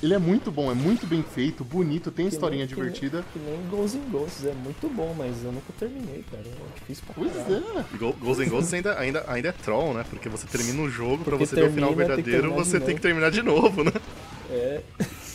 [0.00, 2.84] Ele é muito bom, é muito bem feito, bonito, tem Que historinha nem- que nem-
[2.92, 3.24] divertida.
[3.32, 6.44] Que nem Ghosts and Ghosts, é muito bom, mas eu nunca terminei, cara.
[6.46, 7.64] É difícil pra Pois caralho.
[7.80, 7.84] é.
[7.92, 10.04] E Go- Ghosts and Ghosts ainda, ainda, ainda é troll, né?
[10.08, 12.54] Porque você termina um jogo, pra Porque você ver o final termina, tem verdadeiro, de
[12.64, 13.90] você tem que terminar de novo, né?
[14.50, 14.80] É,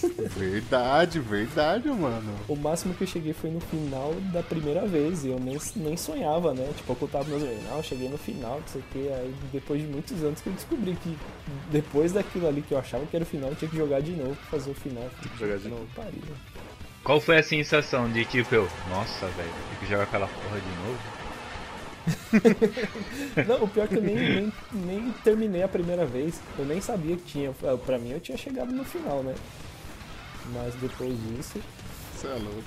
[0.36, 2.36] Verdade, verdade, mano.
[2.48, 5.96] o máximo que eu cheguei foi no final da primeira vez, e eu nem, nem
[5.96, 6.70] sonhava, né?
[6.76, 9.34] Tipo, eu contava meus amigos, não, eu cheguei no final, não sei o que, aí
[9.52, 11.18] depois de muitos anos que eu descobri que
[11.72, 14.12] depois daquilo ali que eu achava que era o final, eu tinha que jogar de
[14.12, 15.10] novo pra fazer o final.
[15.40, 15.86] jogar de novo.
[15.86, 16.22] que pariu.
[17.04, 20.88] Qual foi a sensação de tipo eu, nossa, velho, tem que jogar aquela porra de
[20.88, 21.00] novo?
[23.48, 26.40] Não, o pior é que eu nem, nem, nem terminei a primeira vez.
[26.58, 27.52] Eu nem sabia que tinha.
[27.86, 29.34] Pra mim eu tinha chegado no final, né?
[30.54, 31.60] Mas depois disso.
[32.16, 32.62] Você é louco.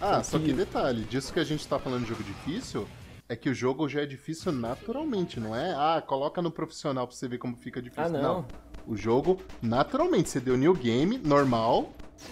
[0.00, 2.86] Ah, Só só que que- detalhe, disso que a gente tá falando de jogo difícil,
[3.28, 5.72] é que o jogo já é difícil naturalmente, não é?
[5.74, 8.04] Ah, coloca no profissional pra você ver como fica difícil.
[8.04, 8.46] Ah, não.
[8.86, 11.90] O jogo, naturalmente, você deu new game, normal,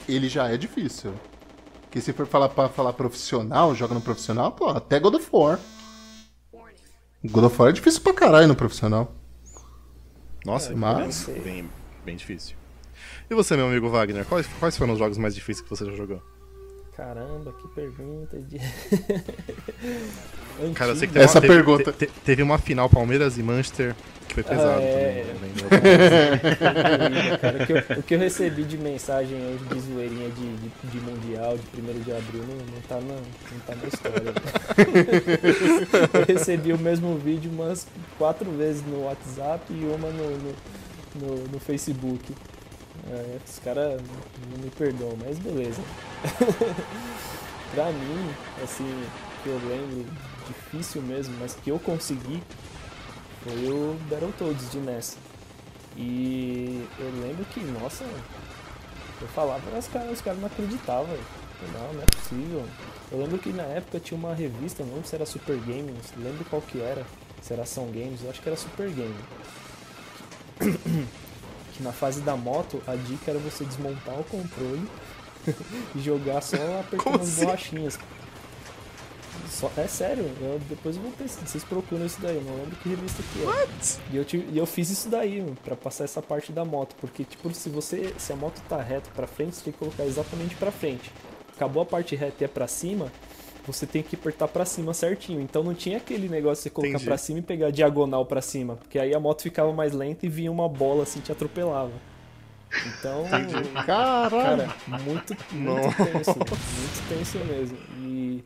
[0.09, 1.13] ele já é difícil.
[1.95, 5.61] Porque se for falar pra falar profissional, joga no profissional, pô, até God of War.
[7.25, 9.15] God of War é difícil pra caralho no profissional.
[10.45, 11.71] Nossa, É, mas- bem,
[12.05, 12.57] Bem difícil.
[13.31, 15.93] E você, meu amigo Wagner, quais, quais foram os jogos mais difíceis que você já
[15.95, 16.21] jogou?
[16.97, 18.59] Caramba, que pergunta de.
[20.75, 21.93] Cara, eu sei que teve Essa uma, teve- pergunta.
[21.93, 23.97] te- te- teve uma final Palmeiras e Manchester
[24.29, 24.81] que foi pesado.
[24.81, 25.25] é.
[25.35, 25.69] também, né?
[27.41, 27.63] Cara.
[27.63, 31.01] O que, eu, o que eu recebi de mensagem hoje de zoeirinha de, de, de
[31.01, 34.33] Mundial, de 1 de abril, não, não, tá na, não tá na história.
[36.15, 40.55] eu recebi o mesmo vídeo umas quatro vezes no WhatsApp e uma no, no,
[41.17, 42.33] no, no Facebook.
[43.11, 44.01] É, os caras
[44.51, 45.83] não me perdoam, mas beleza.
[47.75, 49.05] pra mim, assim,
[49.43, 50.07] que eu lembro
[50.47, 52.43] difícil mesmo, mas que eu consegui
[53.43, 55.19] foi o Battletoads de NES.
[55.97, 58.05] E eu lembro que, nossa,
[59.21, 61.17] eu falava, mas os caras os caras não acreditavam.
[61.73, 62.65] Não, não é possível.
[63.13, 66.25] Eu lembro que na época tinha uma revista, não lembro se era Super Game, não
[66.25, 67.07] lembro qual que era,
[67.41, 69.15] se era Ação Games, eu acho que era Super Game.
[71.75, 74.87] Que na fase da moto, a dica era você desmontar o controle
[75.95, 77.45] e jogar só apertando as assim?
[77.45, 77.99] borrachinhas.
[79.51, 82.77] Só- é sério, eu- depois eu vou pesquisar, vocês procuram isso daí, eu não lembro
[82.77, 83.45] que revista que é.
[84.13, 87.25] E eu, tive- e eu fiz isso daí, pra passar essa parte da moto, porque
[87.25, 90.55] tipo, se você se a moto tá reta pra frente, você tem que colocar exatamente
[90.57, 91.11] pra frente.
[91.55, 93.13] Acabou a parte reta e é pra cima,
[93.67, 95.41] você tem que apertar pra cima certinho.
[95.41, 98.77] Então não tinha aquele negócio de você colocar pra cima e pegar diagonal pra cima,
[98.77, 101.93] porque aí a moto ficava mais lenta e vinha uma bola assim te atropelava.
[102.87, 103.25] Então,
[103.87, 104.75] cara,
[105.05, 107.79] muito, muito tenso, muito tenso mesmo.
[108.01, 108.45] E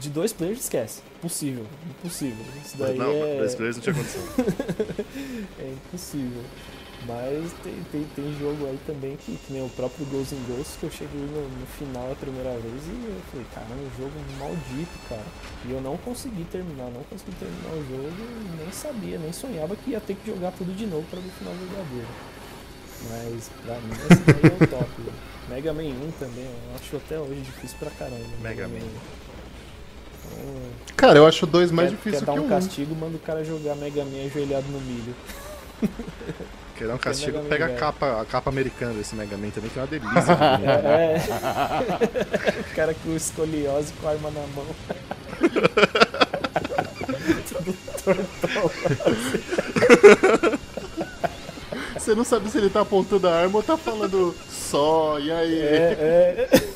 [0.00, 2.44] de dois players esquece, impossível, impossível.
[2.64, 4.22] Isso daí não, é dois players não tinha condição.
[5.58, 6.42] é impossível.
[7.06, 10.76] Mas tem, tem, tem jogo aí também que, que nem o próprio Ghosts and Ghosts
[10.80, 14.12] que eu cheguei no, no final a primeira vez e eu falei, caramba, um jogo
[14.38, 15.22] maldito, cara.
[15.64, 19.76] E eu não consegui terminar, não consegui terminar o jogo e nem sabia, nem sonhava
[19.76, 22.08] que ia ter que jogar tudo de novo pra ver o final verdadeiro.
[23.10, 24.90] Mas pra mim esse daí é o top.
[25.48, 28.26] Mega Man 1 também, eu acho até hoje difícil pra caramba.
[28.42, 28.78] Mega Man.
[28.78, 32.48] Então, Cara, eu acho o dois mais quer, difícil quer dar que um o um.
[32.48, 35.14] castigo, manda o cara jogar Mega Man ajoelhado no milho.
[36.78, 37.40] Quer dar um castigo?
[37.48, 40.38] Pega a capa, a capa americana desse Mega Man também, que é uma delícia.
[40.88, 41.16] É.
[42.60, 44.66] o cara com escoliose com a arma na mão.
[47.48, 48.70] Tudo tortão.
[51.94, 55.60] Você não sabe se ele tá apontando a arma ou tá falando só, e aí?
[55.60, 56.68] É, é.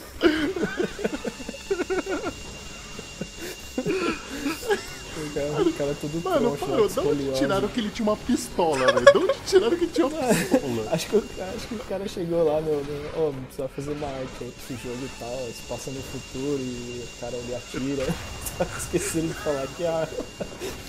[5.16, 8.92] O cara, o cara todo Mano, parou, de onde tiraram que ele tinha uma pistola,
[8.92, 9.04] velho?
[9.12, 10.88] De onde tiraram que ele tinha uma pistola?
[10.92, 11.24] Acho que, o,
[11.56, 12.82] acho que o cara chegou lá no.
[12.82, 16.58] no oh, precisa fazer uma arte aí esse jogo e tal, se passa no futuro
[16.60, 18.06] e o cara ele atira.
[18.78, 20.08] Esqueceram de falar que, a,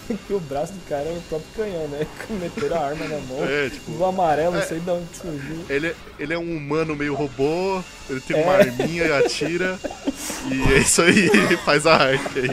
[0.27, 2.05] que o braço do cara é o próprio canhão, né?
[2.29, 3.43] Meteram a arma na mão.
[3.43, 5.65] É, tipo, O amarelo, não sei de onde surgiu.
[5.69, 8.43] ele, ele é um humano meio robô, ele tem É.
[8.43, 9.79] uma arminha e atira.
[10.51, 11.29] E é isso aí,
[11.65, 12.49] faz a arte aí.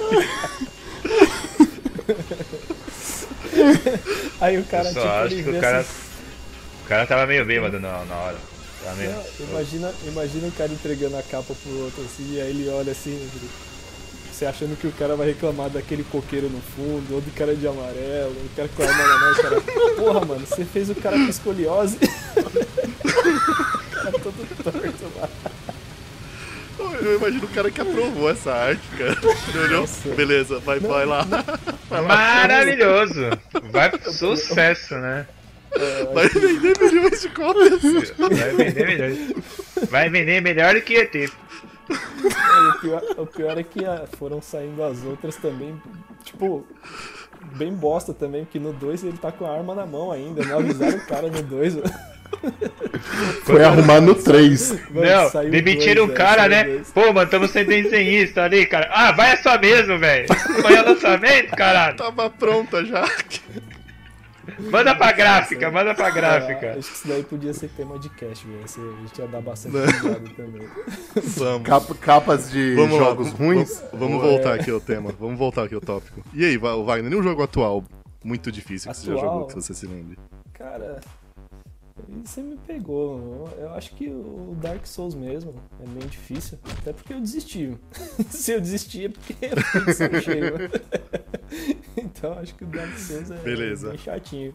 [4.41, 5.79] Aí o cara, tipo, acho que o cara.
[5.81, 5.91] assim,
[6.85, 8.37] O cara tava meio bêbado na, na hora.
[8.85, 9.11] Tava meio.
[9.11, 12.93] Não, imagina, imagina o cara entregando a capa pro outro assim, e aí ele olha
[12.93, 13.29] assim,
[14.31, 17.67] você achando que o cara vai reclamar daquele coqueiro no fundo, ou do cara de
[17.67, 19.61] amarelo, o cara com a arma na mão, o cara,
[19.97, 21.97] porra, mano, você fez o cara com escoliose.
[21.97, 22.01] o
[23.93, 25.29] cara todo torto lá.
[27.03, 29.17] Eu imagino o cara que aprovou essa arte, cara.
[29.55, 29.87] Não, não?
[30.17, 31.27] Beleza, vai, vai lá.
[31.91, 33.31] Maravilhoso!
[33.71, 35.27] Vai pro sucesso, né?
[36.13, 37.83] Vai vender milhões de cópias.
[38.19, 39.11] Vai vender melhor.
[39.89, 41.31] Vai vender melhor do que ET.
[41.91, 45.81] O, pior, o pior é que ah, foram saindo as outras também,
[46.23, 46.65] tipo,
[47.57, 50.59] bem bosta também, porque no 2 ele tá com a arma na mão ainda, não
[50.59, 51.75] avisaram o cara no 2.
[53.45, 54.91] Foi arrumar no 3.
[54.91, 56.81] Não, demitiram o cara, né?
[56.95, 58.89] Pô, mano, tamo sem desenhista ali, cara.
[58.93, 60.27] Ah, vai essa mesmo, velho.
[60.59, 61.97] Amanhã é lançamento, caralho.
[61.97, 63.05] Tava pronta já.
[64.59, 66.75] Manda pra gráfica, manda pra Ah, gráfica.
[66.79, 68.61] acho que isso daí podia ser tema de cast, velho.
[68.65, 70.69] A gente ia dar bastante risada também.
[71.37, 71.69] Vamos.
[71.69, 73.83] Capa- capas de Vamos lá, jogos ruins.
[73.93, 75.15] Vamos, vamos voltar aqui ao tema.
[75.19, 76.23] Vamos voltar aqui ao tópico.
[76.35, 77.85] E aí, Wagner, nenhum jogo atual
[78.25, 79.31] muito difícil que você já Atual?
[79.33, 80.19] jogou, que você se lembre?
[80.53, 81.01] Cara,
[82.25, 83.49] você me pegou.
[83.59, 86.59] Eu, acho que o Dark Souls mesmo é meio difícil.
[86.79, 87.77] Até porque eu desisti.
[88.31, 90.55] Se eu desistir é porque eu cheio.
[91.97, 93.91] então acho que o Dark Souls é Beleza.
[93.91, 94.55] bem chatinho.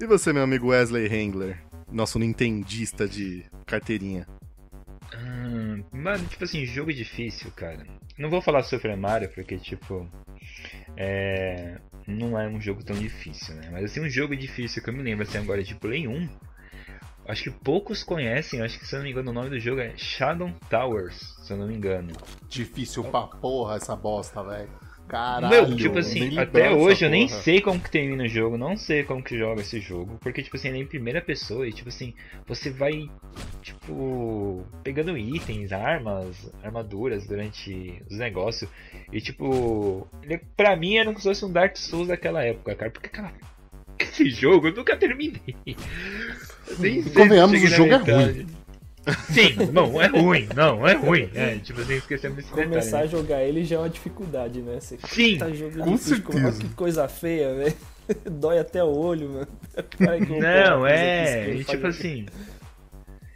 [0.00, 1.58] E você, meu amigo Wesley Hengler?
[1.90, 4.26] Nosso nintendista de carteirinha.
[5.16, 7.86] Hum, mano, tipo assim, jogo difícil, cara.
[8.18, 10.08] Não vou falar Super Mario, porque, tipo.
[10.96, 11.78] É.
[12.06, 13.68] não é um jogo tão difícil, né?
[13.70, 16.28] Mas assim, um jogo difícil que eu me lembro assim agora de Play 1,
[17.26, 19.80] acho que poucos conhecem, acho que se eu não me engano o nome do jogo
[19.80, 22.12] é Shadow Towers, se eu não me engano.
[22.48, 24.85] Difícil pra porra essa bosta, velho.
[25.08, 25.68] Caralho.
[25.68, 29.04] Meu, tipo assim, até hoje eu nem sei como que termina o jogo, não sei
[29.04, 31.88] como que joga esse jogo, porque tipo assim, ele é em primeira pessoa e tipo
[31.88, 32.12] assim,
[32.46, 33.08] você vai
[33.62, 38.68] tipo pegando itens, armas, armaduras durante os negócios
[39.12, 42.90] e tipo, ele, pra mim era como se fosse um Dark Souls daquela época, cara,
[42.90, 43.32] porque cara,
[44.00, 45.56] esse jogo eu nunca terminei.
[46.68, 48.46] Eu nem sei se Convenhamos, o jogo é metade.
[49.32, 51.30] Sim, não, é ruim, não, é ruim.
[51.34, 52.68] É, tipo assim, esquecemos desse detalhe.
[52.68, 53.02] Começar né?
[53.04, 54.80] a jogar ele já é uma dificuldade, né?
[54.80, 56.60] Você Sim, tá jogando com difícil, como- certeza.
[56.60, 57.74] que coisa feia, velho.
[58.30, 59.48] Dói até o olho, mano.
[60.40, 62.26] Não, é, e faz- tipo assim.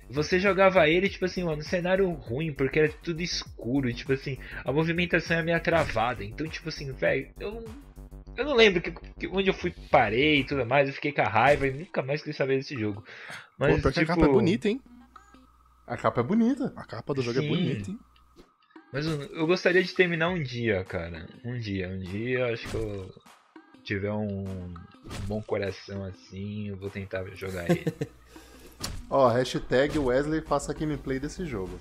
[0.08, 4.38] Você jogava ele, tipo assim, mano, cenário ruim, porque era tudo escuro, e, tipo assim,
[4.64, 6.24] a movimentação é meio travada.
[6.24, 7.64] Então, tipo assim, velho, eu não.
[8.36, 11.20] Eu não lembro que, que- onde eu fui, parei e tudo mais, eu fiquei com
[11.20, 13.04] a raiva e nunca mais quis saber desse jogo.
[13.58, 14.80] Mas, Pô, tipo, a capa é bonita, hein?
[15.90, 16.72] A capa é bonita.
[16.76, 17.46] A capa do jogo Sim.
[17.46, 17.98] é bonita, hein?
[18.92, 21.28] Mas eu, eu gostaria de terminar um dia, cara.
[21.44, 23.12] Um dia, um dia, acho que eu
[23.82, 24.74] tiver um, um
[25.26, 27.84] bom coração assim, eu vou tentar jogar ele.
[29.10, 31.76] Ó, hashtag Wesley faça gameplay desse jogo.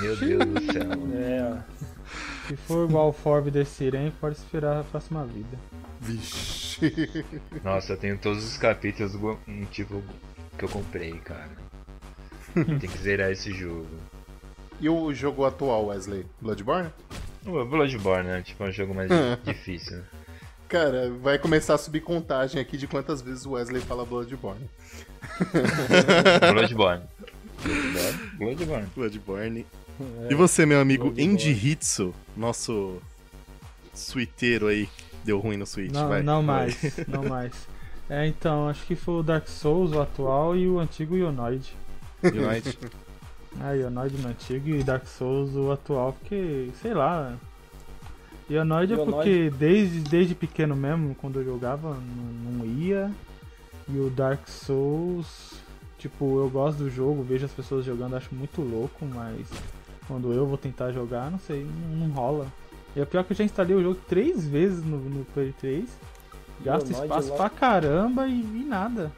[0.00, 0.90] Meu Deus do céu.
[1.16, 5.56] É, Se for igual o Forv desse Siren, pode esperar a próxima vida.
[6.00, 7.24] Vixe.
[7.62, 10.02] Nossa, eu tenho todos os capítulos do um tipo
[10.58, 11.50] que eu comprei, cara.
[12.80, 13.86] Tem que zerar esse jogo.
[14.80, 16.24] E o jogo atual, Wesley?
[16.40, 16.90] Bloodborne?
[17.44, 18.42] O Bloodborne, né?
[18.42, 19.10] Tipo, é um jogo mais
[19.44, 20.02] difícil.
[20.68, 24.68] Cara, vai começar a subir contagem aqui de quantas vezes o Wesley fala Bloodborne.
[26.52, 27.02] Bloodborne.
[27.62, 28.26] Bloodborne.
[28.38, 28.86] Bloodborne.
[28.94, 29.66] Bloodborne.
[30.28, 30.32] é.
[30.32, 31.08] E você, meu amigo.
[31.10, 33.00] Andy Hitsu, nosso
[33.94, 34.88] suiteiro aí,
[35.24, 36.22] deu ruim no Switch, Não, vai.
[36.22, 36.66] não vai.
[36.66, 37.52] mais, não mais.
[38.08, 41.74] É, então, acho que foi o Dark Souls, o atual, e o antigo Ionoid.
[42.22, 42.78] United.
[43.58, 47.34] Ah, Ionoid no antigo e Dark Souls o atual, porque, sei lá.
[48.50, 53.10] Ionoid é porque desde, desde pequeno mesmo, quando eu jogava, não, não ia.
[53.88, 55.54] E o Dark Souls,
[55.96, 59.46] tipo, eu gosto do jogo, vejo as pessoas jogando, acho muito louco, mas
[60.06, 62.46] quando eu vou tentar jogar, não sei, não, não rola.
[62.94, 65.88] E é pior que eu já instalei o jogo três vezes no, no Play 3.
[66.62, 69.10] Gasto Ionoid espaço lá- pra caramba e, e nada.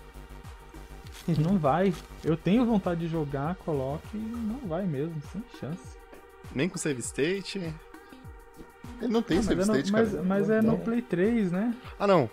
[1.37, 1.93] Não vai.
[2.25, 5.97] Eu tenho vontade de jogar, coloque e não vai mesmo, sem chance.
[6.55, 7.59] Nem com save state.
[9.03, 10.23] Ele não tem Ah, save é, state, no, mas, cara.
[10.23, 10.79] mas é no Não.
[10.79, 11.75] Play 3, né?
[11.99, 12.31] Ah, não.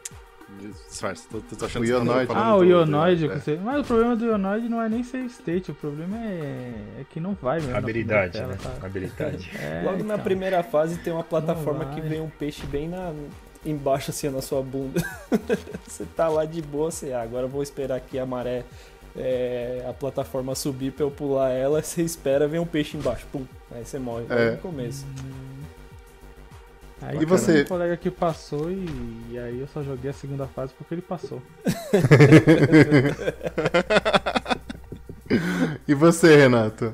[0.87, 2.31] Disfarce, tô, tô achando O tá Ionoid.
[2.33, 3.25] Ah, o do- Ionoid.
[3.25, 3.57] é.
[3.63, 7.19] Mas o problema do Ionoid não é nem save state, o problema é, é que
[7.19, 7.71] não vai mesmo.
[7.71, 8.57] na Habilidade, né?
[8.61, 8.85] tá?
[8.85, 9.51] Habilidade.
[9.59, 10.23] É, Logo na então.
[10.23, 13.11] primeira fase tem uma plataforma Não que vem um peixe bem na,
[13.65, 15.01] embaixo assim na sua bunda.
[15.87, 18.63] você tá lá de boa, você, ah, agora eu vou esperar aqui a maré,
[19.15, 23.45] é, a plataforma subir pra eu pular ela, você espera, vem um peixe embaixo, pum,
[23.71, 24.51] aí você morre É.
[24.51, 25.05] no começo.
[27.01, 27.61] Aí E você?
[27.63, 28.85] Um colega que passou e,
[29.31, 31.41] e aí eu só joguei a segunda fase porque ele passou.
[35.87, 36.93] E você, Renato?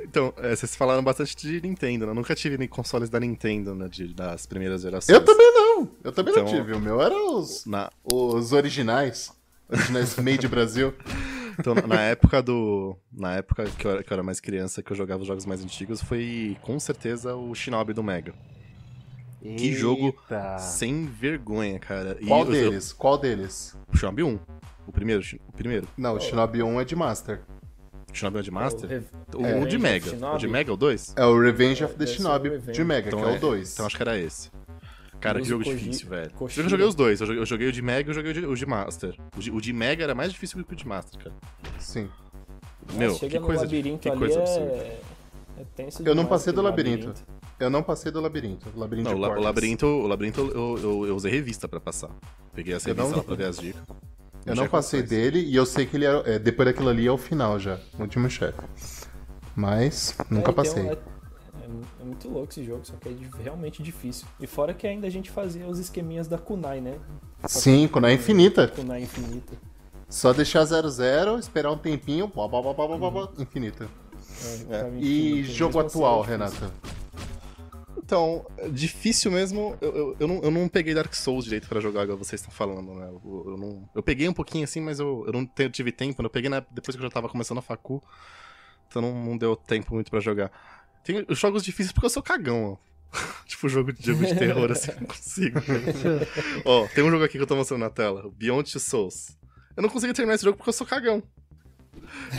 [0.00, 2.12] Então, é, vocês falaram bastante de Nintendo, né?
[2.12, 3.88] Eu nunca tive nem consoles da Nintendo, né?
[3.90, 5.08] de- das primeiras gerações.
[5.18, 5.65] Eu também não.
[6.04, 6.72] Eu também não Então- tive.
[6.72, 9.32] O meu era os, Na, os originais.
[9.68, 10.94] Originais made Brasil.
[11.58, 12.96] então, na época do.
[13.12, 15.44] Na época que eu, era, que eu era mais criança, que eu jogava os jogos
[15.46, 18.32] mais antigos, foi com certeza o Shinobi do Mega.
[19.42, 20.58] Que jogo Eita.
[20.58, 22.16] Sem vergonha, cara.
[22.20, 22.92] E Qual eu- deles?
[22.92, 23.76] Qual deles?
[23.92, 24.38] O Shinobi 1.
[24.86, 25.86] O primeiro, o primeiro.
[25.96, 27.40] Não, o Shinobi 1 é de Master.
[28.12, 29.04] O Shinobi 1 de Master?
[29.34, 29.54] O, É.
[29.60, 30.34] o de Revenge Mega.
[30.34, 31.14] O de Mega é o 2?
[31.16, 33.36] É o Revenge É, of the deve ser Shinobi de Mega, Então que é, é-
[33.36, 33.72] o 2.
[33.74, 34.50] Então acho que era esse.
[35.26, 36.30] Cara, que jogo Koji- difícil, velho.
[36.40, 37.20] Eu joguei os dois.
[37.20, 39.14] Eu joguei, eu joguei o de Mega e eu joguei o de, o de Master.
[39.36, 41.34] O de, o de Mega era mais difícil que o de Master, cara.
[41.78, 42.08] Sim.
[42.86, 44.42] Nossa, Meu, chega que no coisa, labirinto que ali coisa é...
[44.42, 44.72] absurda.
[45.58, 47.14] é tenso Eu não passei do aquele labirinto.
[47.58, 48.68] Eu não passei do labirinto.
[48.74, 51.66] O labirinto Não, de o, la- o labirinto, o labirinto eu, eu, eu usei revista
[51.66, 52.10] pra passar.
[52.54, 53.82] Peguei essa Eu revista não- lá pra ver as dicas.
[54.44, 55.22] Eu não passei condições.
[55.32, 57.80] dele e eu sei que ele é, é, depois daquilo ali é o final já,
[57.98, 58.60] o último chefe.
[59.56, 60.86] Mas nunca É, então, passei.
[60.88, 60.98] é,
[61.66, 64.26] é- é muito louco esse jogo, só que é realmente difícil.
[64.40, 66.98] E fora que ainda a gente fazia os esqueminhas da Kunai, né?
[67.46, 68.68] Sim, quando é infinita.
[68.68, 69.54] Kunai infinita.
[70.08, 73.88] Só deixar 00, esperar um tempinho, blá, blá, blá, blá, blá, infinita.
[74.44, 76.20] É, ficava E infinito, jogo assim atual.
[76.22, 76.70] Renata?
[77.98, 79.76] Então, é difícil mesmo.
[79.80, 82.54] Eu, eu, eu, não, eu não peguei Dark Souls direito pra jogar, igual vocês estão
[82.54, 83.08] falando, né?
[83.08, 86.22] Eu, eu não, eu peguei um pouquinho assim, mas eu, eu não tive tempo.
[86.22, 86.26] né?
[86.26, 88.00] Eu peguei na- depois que eu já tava começando a facu.
[88.88, 90.52] Então não, não deu tempo muito pra jogar.
[91.06, 93.16] Tem os jogos difíceis porque eu sou cagão, ó.
[93.46, 95.60] tipo, jogo de, jogo de terror, assim, não consigo.
[96.64, 99.38] Ó, tem um jogo aqui que eu tô mostrando na tela, Beyond Two Souls.
[99.76, 101.22] Eu não consigo terminar esse jogo porque eu sou cagão.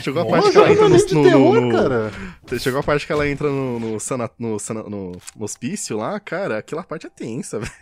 [0.02, 2.12] Chegou a parte que ela entra no- terror, no- cara.
[2.58, 6.18] Chegou a parte que ela entra no, no, sana- no, sana- no- no hospício lá,
[6.20, 7.72] cara, aquela parte é tensa, velho.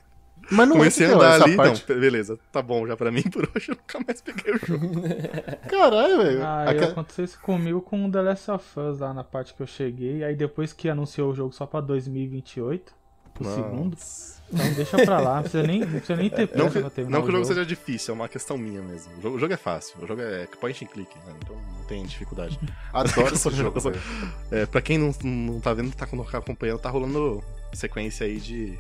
[0.51, 1.85] Mas não Comecei é a de terror, andar essa ali, parte.
[1.89, 4.87] não, beleza, tá bom já pra mim, por hoje eu nunca mais peguei o jogo.
[5.69, 6.43] Caralho, velho.
[6.45, 9.63] Ah, Aquela- aconteceu isso comigo com o The Last of Us lá na parte que
[9.63, 10.23] eu cheguei.
[10.25, 12.95] Aí depois que anunciou o jogo só pra 2028,
[13.41, 13.97] o segundo.
[14.53, 16.89] Então deixa pra lá, não precisa nem, não precisa nem ter pressa Não que, pra
[16.91, 17.55] terminar não que o jogo jogo.
[17.55, 19.13] seja difícil, é uma questão minha mesmo.
[19.19, 21.35] O jogo, o jogo é fácil, o jogo é point and click, né?
[21.43, 22.59] então não tem dificuldade.
[22.95, 23.79] Adoro esse jogo.
[24.53, 26.07] É, pra quem não, não tá vendo, tá
[26.39, 27.43] acompanhando, tá rolando
[27.73, 28.79] sequência aí de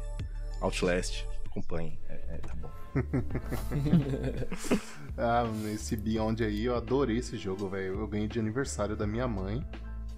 [0.60, 1.24] Outlast.
[1.56, 2.70] Acompanhem, é, é, tá bom.
[5.16, 8.00] Ah, esse Beyond aí, eu adorei esse jogo, velho.
[8.00, 9.66] Eu ganhei de aniversário da minha mãe,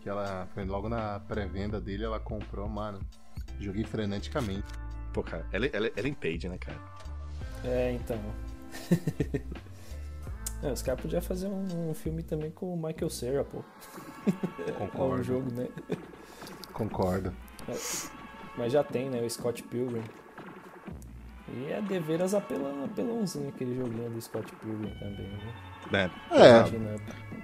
[0.01, 2.99] que ela foi logo na pré-venda dele, ela comprou, mano.
[3.61, 4.66] Joguei freneticamente.
[5.12, 6.78] Pô, cara, ela, ela, ela é em paid, né, cara?
[7.64, 8.18] É, então.
[10.61, 13.62] É, os caras podiam fazer um, um filme também com o Michael Cera, pô.
[14.66, 15.22] É um Concordo.
[15.22, 15.68] jogo, né?
[16.72, 17.32] Concordo.
[18.57, 19.22] Mas já tem, né?
[19.22, 20.03] O Scott Pilgrim.
[21.55, 26.11] E é deveras apelão, apelãozinho aquele joguinho do Scott Pilgrim também, né?
[26.31, 26.97] É, É, Imagina,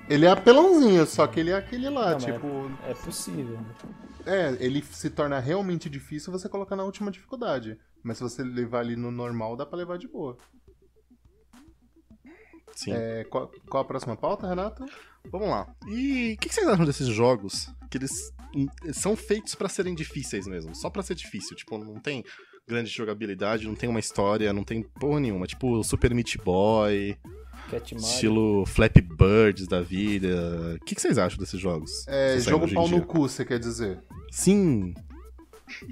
[0.08, 2.46] ele é apelãozinho, só que ele é aquele lá, Não, tipo.
[2.86, 3.58] É possível.
[3.60, 3.74] né?
[4.26, 7.78] É, ele se torna realmente difícil você colocar na última dificuldade.
[8.02, 10.36] Mas se você levar ali no normal, dá pra levar de boa.
[12.74, 12.92] sim.
[12.92, 14.84] É, qual, qual a próxima pauta, Renato?
[15.30, 15.74] Vamos lá.
[15.88, 19.94] E o que, que vocês acham desses jogos que eles hum, são feitos pra serem
[19.94, 20.74] difíceis mesmo?
[20.74, 21.56] Só pra ser difícil.
[21.56, 22.22] Tipo, não tem
[22.66, 25.46] grande jogabilidade, não tem uma história, não tem porra nenhuma.
[25.46, 27.16] Tipo, Super Meat Boy,
[27.96, 30.76] estilo Flappy Birds da vida.
[30.80, 32.06] O que, que vocês acham desses jogos?
[32.08, 33.98] É, jogo pau no cu, você quer dizer?
[34.30, 34.94] Sim.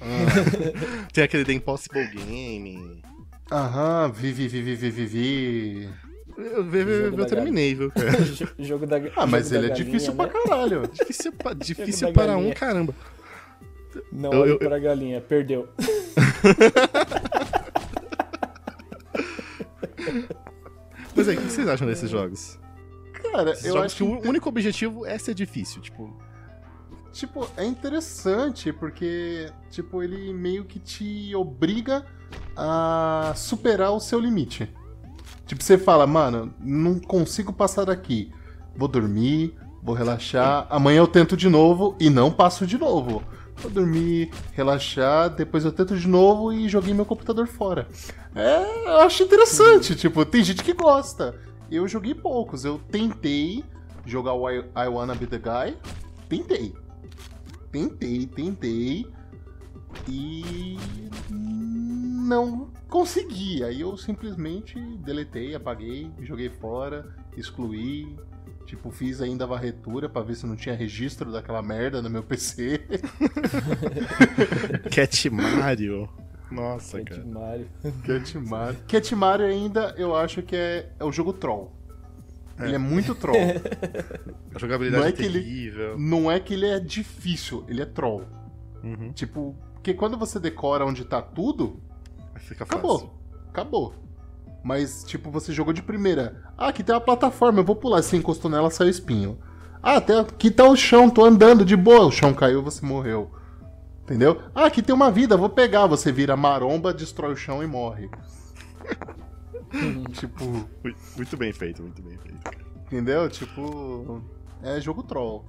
[0.01, 3.03] Ah, Tem aquele The Impossible Game.
[3.51, 5.89] Aham, vivi, vivi, vivi, vivi.
[6.39, 7.91] Eu, eu, eu, Jogo da eu terminei, viu?
[7.91, 8.11] cara?
[8.23, 10.17] Jo- jogo da Ah, mas jogo ele é galinha, difícil né?
[10.17, 10.89] pra caralho.
[10.93, 12.55] Difícil, pa- difícil para um galinha.
[12.55, 12.95] caramba.
[14.11, 15.69] Não Eu- eu- para a galinha, perdeu.
[21.15, 22.59] Mas aí, o que vocês acham desses jogos?
[23.13, 26.13] Cara, Esses eu jogos acho que o único objetivo é ser difícil, tipo.
[27.13, 32.07] Tipo, é interessante porque, tipo, ele meio que te obriga
[32.57, 34.73] a superar o seu limite.
[35.47, 38.33] Tipo, você fala, mano, não consigo passar daqui.
[38.75, 43.23] Vou dormir, vou relaxar, amanhã eu tento de novo e não passo de novo.
[43.63, 47.87] Vou dormir, relaxar, depois eu tento de novo e joguei meu computador fora.
[48.35, 51.39] É, eu acho interessante, tipo, tem gente que gosta.
[51.71, 53.65] Eu joguei poucos, eu tentei
[54.05, 55.77] jogar o I, I Wanna Be The Guy,
[56.29, 56.75] tentei.
[57.71, 59.07] Tentei, tentei.
[60.09, 60.77] E.
[61.31, 63.65] Não consegui.
[63.65, 68.15] Aí eu simplesmente deletei, apaguei, joguei fora, excluí.
[68.67, 72.23] Tipo, fiz ainda a varretura pra ver se não tinha registro daquela merda no meu
[72.25, 72.81] PC.
[74.91, 76.09] Cat Mario.
[76.51, 77.25] Nossa, Cat cara.
[77.27, 77.69] Mario.
[78.07, 78.79] Cat Mario.
[78.87, 81.73] Cat Mario ainda eu acho que é, é o jogo troll.
[82.61, 83.37] Ele é muito troll.
[84.55, 85.99] A jogabilidade Não é, é que ele- terrível.
[85.99, 88.25] não é que ele é difícil, ele é troll.
[88.85, 89.13] Uhum.
[89.13, 91.81] Tipo, porque quando você decora onde tá tudo,
[92.39, 93.11] Fica fácil.
[93.49, 93.95] Acabou.
[94.63, 96.43] Mas, tipo, você jogou de primeira.
[96.57, 98.01] Ah, aqui tem uma plataforma, eu vou pular.
[98.03, 99.39] Você encostou nela, saiu espinho.
[99.83, 102.07] Ah, tem, aqui tá o chão, tô andando de boa.
[102.07, 103.33] O chão caiu, você morreu.
[104.05, 104.41] Entendeu?
[104.55, 105.87] Ah, aqui tem uma vida, vou pegar.
[105.87, 108.09] Você vira maromba, destrói o chão e morre.
[110.13, 112.39] tipo, Muito- Muito bem feito, muito bem feito.
[112.43, 112.57] cara.
[112.87, 113.29] entendeu?
[113.29, 114.23] Tipo,
[114.63, 115.45] é jogo troll.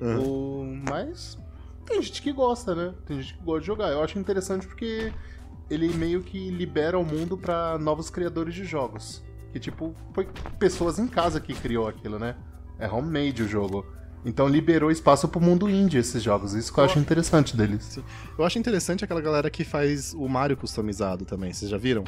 [0.00, 0.20] Uhum.
[0.22, 1.38] O- Mas
[1.86, 2.92] tem gente que gosta, né?
[3.06, 3.88] Tem gente que gosta de jogar.
[3.92, 5.12] Eu acho interessante porque
[5.70, 9.22] ele meio que libera o mundo pra novos criadores de jogos.
[9.52, 12.36] Que, tipo, foi pessoas em casa que criou aquilo, né?
[12.78, 13.84] É homemade o jogo.
[14.24, 16.52] Então liberou espaço pro mundo indie esses jogos.
[16.54, 17.98] Isso que eu acho interessante deles.
[18.36, 22.04] Eu acho interessante aquela galera que faz o Mario customizado também, vocês já viram?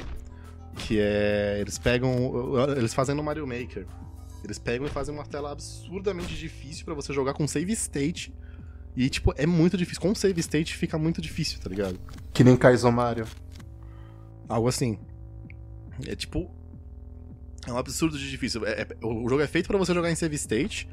[0.77, 1.59] Que é.
[1.61, 2.13] Eles pegam.
[2.77, 3.87] Eles fazem no Mario Maker.
[4.43, 8.35] Eles pegam e fazem uma tela absurdamente difícil pra você jogar com save state.
[8.97, 10.01] E, tipo, é muito difícil.
[10.01, 11.99] Com save state fica muito difícil, tá ligado?
[12.33, 13.27] Que nem Kaizo Mario.
[14.51, 14.99] Algo assim.
[16.07, 16.51] É tipo.
[17.67, 18.67] É um absurdo de difícil.
[18.67, 20.89] É- é- o jogo é feito pra você jogar em save state.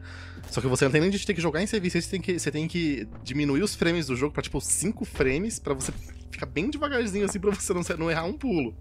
[0.52, 2.22] Só que você não tem nem de ter que jogar em save state, você tem
[2.22, 5.92] que, você tem que diminuir os frames do jogo pra tipo 5 frames pra você
[6.30, 8.76] ficar bem devagarzinho assim pra você não, não errar um pulo.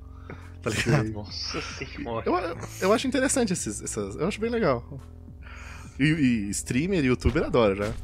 [0.61, 1.11] Tá ligado?
[1.11, 2.27] Nossa senhora.
[2.27, 4.17] Eu, eu, acho interessante esses, essas.
[4.17, 5.01] Eu acho bem legal.
[5.99, 7.95] E, e streamer e youtuber adora já.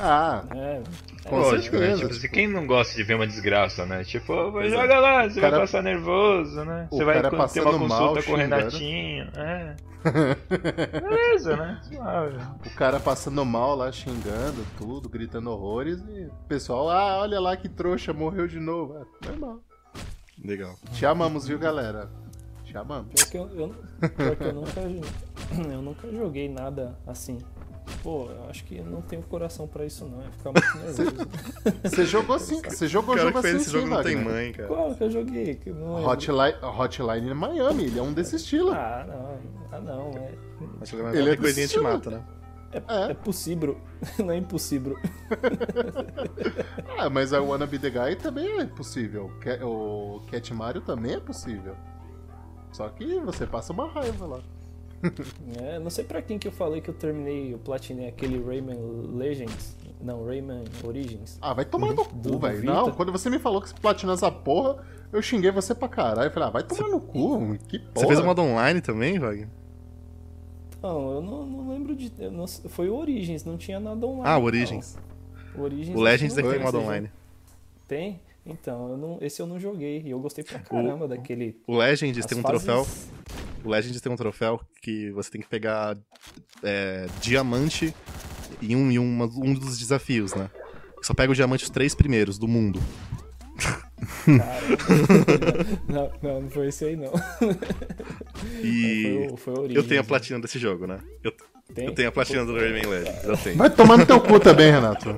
[0.00, 0.82] Ah, É,
[1.28, 1.86] Com Lógico, né?
[1.86, 4.04] certeza, Tipo, tipo- assim, quem não gosta de ver uma desgraça, né?
[4.04, 6.88] Tipo, vai, joga lá, você cara- vai passar nervoso, né?
[6.90, 8.36] o Você vai ter uma consulta mal, com o.
[8.36, 9.28] Renatinho.
[9.36, 9.76] É.
[11.00, 11.80] Beleza, né?
[11.82, 12.36] Suave.
[12.66, 17.56] o cara passando mal lá, xingando tudo, gritando horrores e o pessoal, ah, olha lá
[17.56, 18.98] que trouxa, morreu de novo.
[18.98, 19.60] É, normal.
[20.44, 20.74] Legal.
[20.92, 22.10] Te amamos, viu, galera?
[22.64, 23.14] Te amamos.
[23.14, 24.80] Pior que eu, eu, pior que eu nunca,
[25.72, 27.38] eu nunca joguei nada assim.
[28.02, 31.28] Pô, eu acho que eu não tenho coração pra isso não, é ficar muito nervoso.
[31.82, 34.52] Você jogou sim, você jogou O cara jogo assim esse sim, jogo não tem mãe,
[34.52, 34.68] cara.
[34.68, 35.54] Qual que eu joguei?
[35.54, 36.10] Que não lembro.
[36.10, 38.72] Hotline, Hotline Miami, ele é um desse estilo.
[38.72, 39.38] Ah, não,
[39.72, 40.32] ah não, é,
[40.92, 42.24] ele Ele é é coisinha te mata, né?
[42.88, 43.12] É.
[43.12, 43.80] é possível,
[44.18, 44.98] não é impossível.
[46.96, 49.30] Ah, mas a Wanna Be The Guy também é possível.
[49.62, 51.76] O Cat Mario também é possível.
[52.72, 54.40] Só que você passa uma raiva lá.
[55.62, 58.78] É, não sei pra quem que eu falei que eu terminei, eu platinei aquele Rayman
[59.14, 61.38] Legends, não, Rayman Origins.
[61.40, 62.64] Ah, vai tomar no Do- cu, velho.
[62.64, 66.28] Não, quando você me falou que você platinou essa porra, eu xinguei você pra caralho.
[66.28, 67.92] Eu falei, ah, vai tomar no cu, que porra.
[67.94, 69.48] Você fez o modo online também, Wagner?
[70.82, 72.12] Não, eu não, não lembro de.
[72.18, 74.28] eu não- foi o Origins, não tinha nada online.
[74.28, 74.44] Ah, o não.
[74.46, 74.96] Origins.
[75.56, 75.96] O Origins.
[75.96, 77.10] O Legends é que tem modo online.
[77.88, 78.20] Tem?
[78.46, 80.02] Então, eu não, esse eu não joguei.
[80.04, 81.56] E eu gostei pra caramba daquele.
[81.66, 82.86] O Legends as tem um fases- troféu.
[83.64, 85.96] O Legends tem um troféu que você tem que pegar
[86.62, 87.94] é, diamante
[88.60, 90.50] em um, em uma- um dos desafios, né?
[91.02, 92.78] Só pega o diamante os três primeiros do mundo.
[94.26, 95.66] Caramba.
[95.88, 97.12] não, não, não foi esse aí, não.
[98.62, 99.76] E Foi o, foi o Origins.
[99.82, 100.98] eu tenho a platina desse jogo, né?
[101.22, 101.32] Eu,
[101.76, 103.56] eu tenho a platina do Rayman Legends, eu tenho.
[103.56, 105.14] Vai tomar no teu cu também, Renato.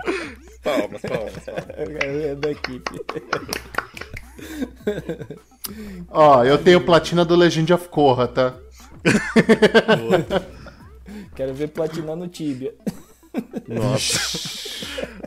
[0.66, 1.66] Palmas, palmas, palmas.
[2.02, 2.90] É da equipe.
[6.08, 8.54] Ó, eu tenho platina do Legend of Korra, tá?
[11.34, 12.74] Quero ver platinar no Tibia.
[13.68, 14.18] Nossa.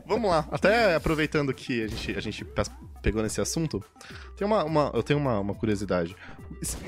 [0.06, 0.48] Vamos lá.
[0.52, 2.64] Até aproveitando que a gente, a gente pe-
[3.02, 3.84] pegou nesse assunto,
[4.36, 6.16] tem uma, uma- eu tenho uma, uma curiosidade.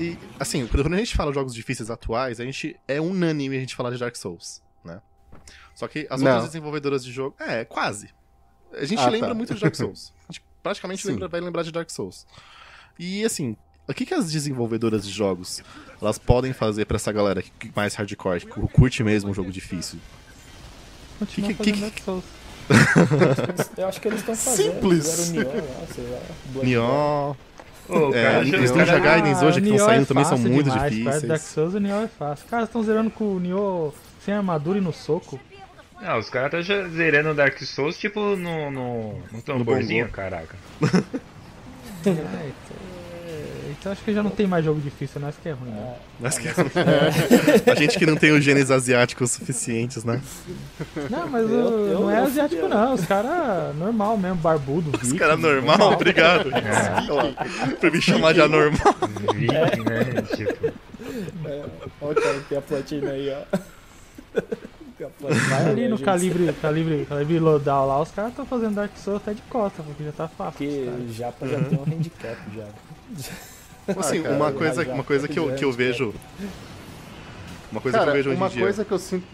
[0.00, 3.60] E, assim, quando a gente fala de jogos difíceis atuais, a gente é unânime a
[3.60, 5.00] gente falar de Dark Souls, né?
[5.74, 6.32] Só que as Não.
[6.32, 7.36] outras desenvolvedoras de jogo.
[7.38, 8.08] É, quase.
[8.74, 9.34] A gente Ah, lembra tá.
[9.34, 10.12] muito de Dark Souls.
[10.28, 12.26] A gente praticamente lembra- vai lembrar de Dark Souls.
[12.98, 13.56] E assim,
[13.88, 15.62] o que, que as desenvolvedoras de jogos
[16.00, 19.98] elas podem fazer pra essa galera que mais hardcore, que curte mesmo um jogo difícil?
[21.18, 22.24] Continua Que- que- fazendo que- Dark Souls.
[23.76, 24.72] Eu acho que eles estão fazendo.
[24.74, 25.30] Simples.
[25.32, 26.18] Neon lá, sei lá.
[26.52, 27.34] Blood Neon.
[27.88, 30.24] Ô, o É, cara os jogou- Ninja Gaidens hoje que estão Nioh saindo é também
[30.24, 31.22] são muito demais, difíceis.
[31.22, 32.44] do Dark Souls, o Nioh é fácil.
[32.44, 33.92] Os caras estão zerando com o Nioh
[34.24, 35.38] sem armadura e no soco.
[36.02, 40.56] Não, os caras estão já zerando Dark Souls, tipo, no, no, no tamborzinho, caraca.
[42.04, 42.10] É,
[43.70, 45.28] então, é, acho que já não tem mais jogo difícil, não.
[45.28, 45.94] Acho que é ruim, né?
[46.18, 46.48] Mas que-
[47.70, 50.20] a gente que não tem os genes asiáticos suficientes, né?
[51.08, 52.94] Não, mas Eu- o- eu- não é asiático, não.
[52.94, 56.50] Os caras normal mesmo, barbudo, Os viking, caras normal, obrigado.
[57.78, 58.94] pra me chamar de anormal.
[59.34, 60.22] Viking, né?
[60.36, 60.72] Tipo,
[62.00, 63.58] Olha o cara que tem a platina aí, ó.
[65.48, 69.34] Vai ali no calibre, calibre, calibre loadout lá, os caras estão fazendo Dark Souls até
[69.34, 70.52] de costa, porque já tá fácil.
[70.58, 72.66] Porque o Japa já tem um handicap já.
[73.98, 76.14] Assim, Ah, cara, uma coisa, já- uma coisa que, eu, que eu vejo.
[77.70, 78.62] Uma coisa Cara, que eu vejo hoje uma em dia.
[78.62, 79.24] coisa que eu sinto...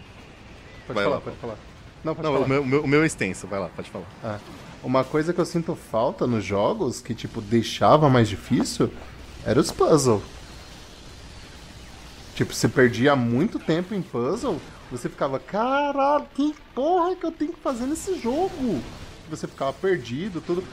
[0.87, 1.21] Pode Vai falar, lá.
[1.21, 1.55] pode falar.
[2.03, 2.45] Não, pode Não, falar.
[2.45, 4.39] o meu, o meu- o meu é extenso, vai lá, pode falar.
[4.83, 8.89] Uma coisa que eu sinto falta nos jogos, que, tipo, deixava mais difícil,
[9.45, 10.21] era os puzzles.
[12.35, 14.59] Tipo, você perdia muito tempo em puzzle,
[14.91, 18.81] você ficava, caralho, que porra que eu tenho que fazer nesse jogo?
[19.29, 20.63] Você ficava perdido, tudo.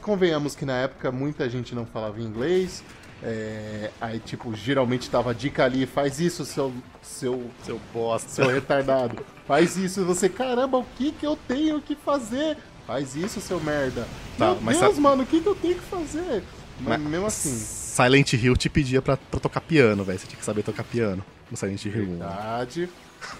[0.00, 2.82] Convenhamos que na época muita gente não falava inglês,
[3.22, 6.72] é, aí, tipo, geralmente tava dica ali, faz isso, seu,
[7.02, 8.28] seu Seu bosta.
[8.28, 9.24] seu retardado.
[9.46, 12.56] Faz isso, você, caramba, o que que eu tenho que fazer?
[12.84, 14.08] Faz isso, seu merda.
[14.36, 16.42] Tá, Meu Deus, sabe- mano, o que que eu tenho que fazer?
[16.80, 20.18] Mas, Mas- mesmo assim, Silent Hill te pedia pra, pra tocar piano, velho.
[20.18, 22.06] Você tinha que saber tocar piano no Silent Hill 1.
[22.18, 22.88] verdade.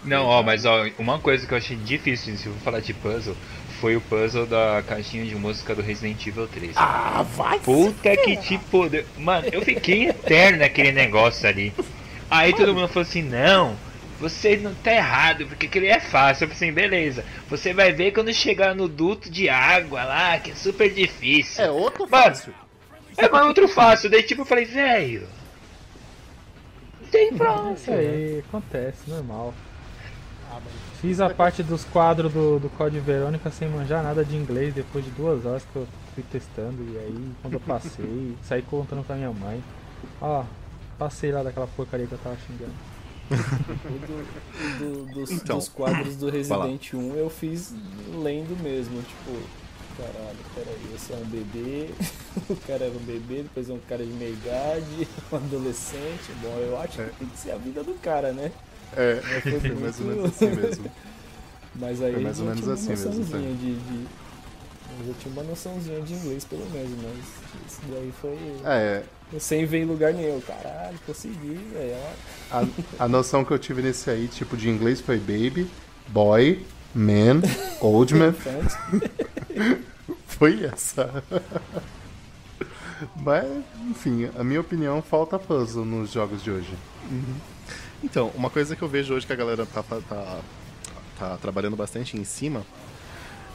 [0.04, 3.36] Não, ó, mas ó, uma coisa que eu achei difícil, se eu falar de puzzle,
[3.80, 6.72] foi o puzzle da caixinha de música do Resident Evil 3.
[6.76, 9.06] Ah, vai Puta que te poder.
[9.18, 11.72] Mano, eu fiquei eterno naquele negócio ali.
[12.30, 13.76] Aí todo mundo falou assim: não,
[14.20, 16.44] você não tá errado, porque aquele é fácil.
[16.44, 20.52] Eu falei assim: beleza, você vai ver quando chegar no duto de água lá, que
[20.52, 21.64] é super difícil.
[21.64, 22.54] É outro Mano, fácil.
[23.16, 24.08] É mais outro fácil.
[24.08, 25.28] Daí tipo eu falei: velho,
[27.10, 29.52] tem pra Isso aí, acontece, normal.
[31.02, 35.04] Fiz a parte dos quadros do, do Código Verônica sem manjar nada de inglês depois
[35.04, 36.76] de duas horas que eu fui testando.
[36.80, 39.62] E aí, quando eu passei, saí contando pra minha mãe.
[40.20, 40.44] Ó,
[40.96, 42.72] passei lá daquela porcaria que eu tava xingando.
[43.30, 46.30] O do- do- dos, Então, dos quadros do.
[46.30, 47.74] Resident 1 eu fiz
[48.22, 49.38] lendo mesmo, tipo,
[49.96, 51.90] caralho, peraí, esse é um bebê,
[52.48, 56.56] o cara era um bebê, depois é um cara de meia idade, um adolescente, bom,
[56.58, 58.52] eu acho que tem que ser a vida do cara, né?
[58.96, 60.90] É, Foi foi mais ou menos assim mesmo.
[61.74, 64.06] Mas aí Foi mais ou eu menos tinha uma assim mesmo, de, de-
[65.00, 68.38] Eu já tinha uma noçãozinha de inglês pelo menos, mas isso daí foi.
[68.64, 69.02] É,
[69.38, 70.40] Sem ver em lugar nenhum.
[70.42, 71.96] Caralho, consegui, velho.
[72.50, 72.58] ó.
[73.00, 75.66] a, a noção que eu tive nesse aí, tipo, de inglês foi baby,
[76.08, 76.64] boy,
[76.94, 77.40] man,
[77.80, 78.34] old man.
[80.26, 81.22] Foi essa.
[83.16, 83.46] Mas,
[83.90, 86.74] enfim, a minha opinião, falta puzzle nos jogos de hoje.
[88.02, 90.40] Então, uma coisa que eu vejo hoje que a galera tá, tá,
[91.18, 92.64] tá trabalhando bastante em cima.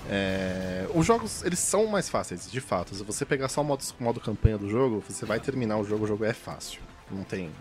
[0.10, 0.88] É...
[0.94, 2.96] Os jogos, eles são mais fáceis, de fato.
[2.96, 6.06] Se você pegar só o modo, modo campanha do jogo, você vai terminar o jogo,
[6.06, 6.80] o jogo é fácil.
[7.12, 7.52] Não tem,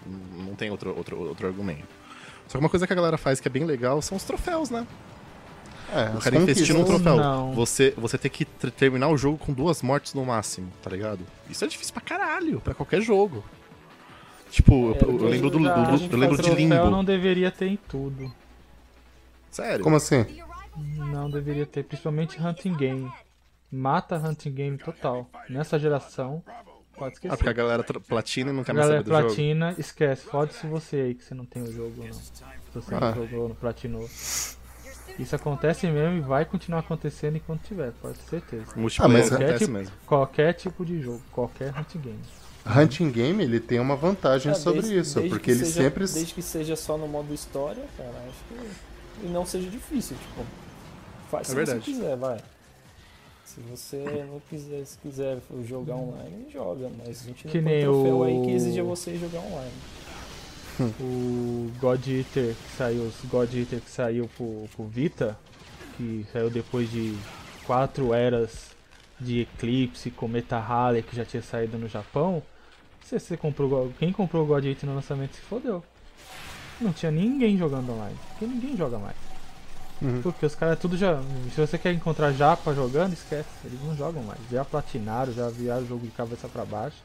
[0.46, 1.86] não tem outro, outro, outro argumento.
[2.46, 4.70] Só que uma coisa que a galera faz que é bem legal são os troféus,
[4.70, 4.86] né?
[5.92, 7.16] É, O cara investir num troféu.
[7.16, 7.52] Não.
[7.54, 11.20] Você, você tem que ter- terminar o jogo com duas mortes no máximo, tá ligado?
[11.48, 13.44] Isso é difícil pra caralho, pra qualquer jogo.
[14.50, 16.90] Tipo, É, eu, eu eu- lembro do, do- do- eu lembro de Limbo.
[16.90, 18.32] não deveria ter em tudo.
[19.50, 19.82] Sério.
[19.82, 20.24] Como assim?
[20.96, 23.10] Não deveria ter, principalmente Hunting Game.
[23.70, 25.28] Mata Hunting Game total.
[25.48, 26.42] Nessa geração,
[26.96, 27.32] pode esquecer.
[27.34, 29.26] Ah, porque a galera platina e não quer mais Galera saber do jogo.
[29.34, 30.22] platina, esquece.
[30.26, 32.12] Fode-se você aí que você não tem o jogo, não.
[32.12, 32.32] Se
[32.74, 33.00] você Ah.
[33.00, 34.04] não jogou, não platinou.
[35.18, 38.72] Isso acontece mesmo e vai continuar acontecendo enquanto tiver, pode ter certeza.
[38.76, 39.94] Multiplayer Ah, mas acontece tipo- mesmo.
[40.06, 42.20] Qualquer tipo de jogo, qualquer Hunting Game.
[42.66, 45.82] Hunting Game, ele tem uma vantagem Ah, sobre desde- isso, desde porque que ele seja-
[45.82, 46.06] sempre...
[46.06, 49.26] Desde que seja só no modo história, cara, acho que.
[49.26, 50.44] E não seja difícil, tipo.
[51.30, 51.78] Faz É se verdade.
[51.84, 52.38] você quiser, vai.
[53.44, 57.80] Se você não quiser, se quiser jogar online, joga, mas a gente não Que põe
[57.80, 59.72] troféu o- aí que exige você jogar online.
[61.00, 65.38] O God Eater que saiu, os God Eater que saiu pro, pro Vita,
[65.96, 67.16] que saiu depois de
[67.66, 68.76] quatro eras
[69.18, 72.42] de Eclipse, Cometa Halley que já tinha saído no Japão.
[73.06, 75.80] Se você comprou, quem comprou o God Eater no lançamento se fodeu.
[76.80, 79.14] Não tinha ninguém jogando online, porque ninguém joga mais.
[80.02, 80.20] Uhum.
[80.22, 81.22] Porque os caras tudo já.
[81.54, 84.40] Se você quer encontrar japa jogando, esquece, eles não jogam mais.
[84.50, 86.96] Já platinaram, já viraram o jogo de cabeça pra baixo.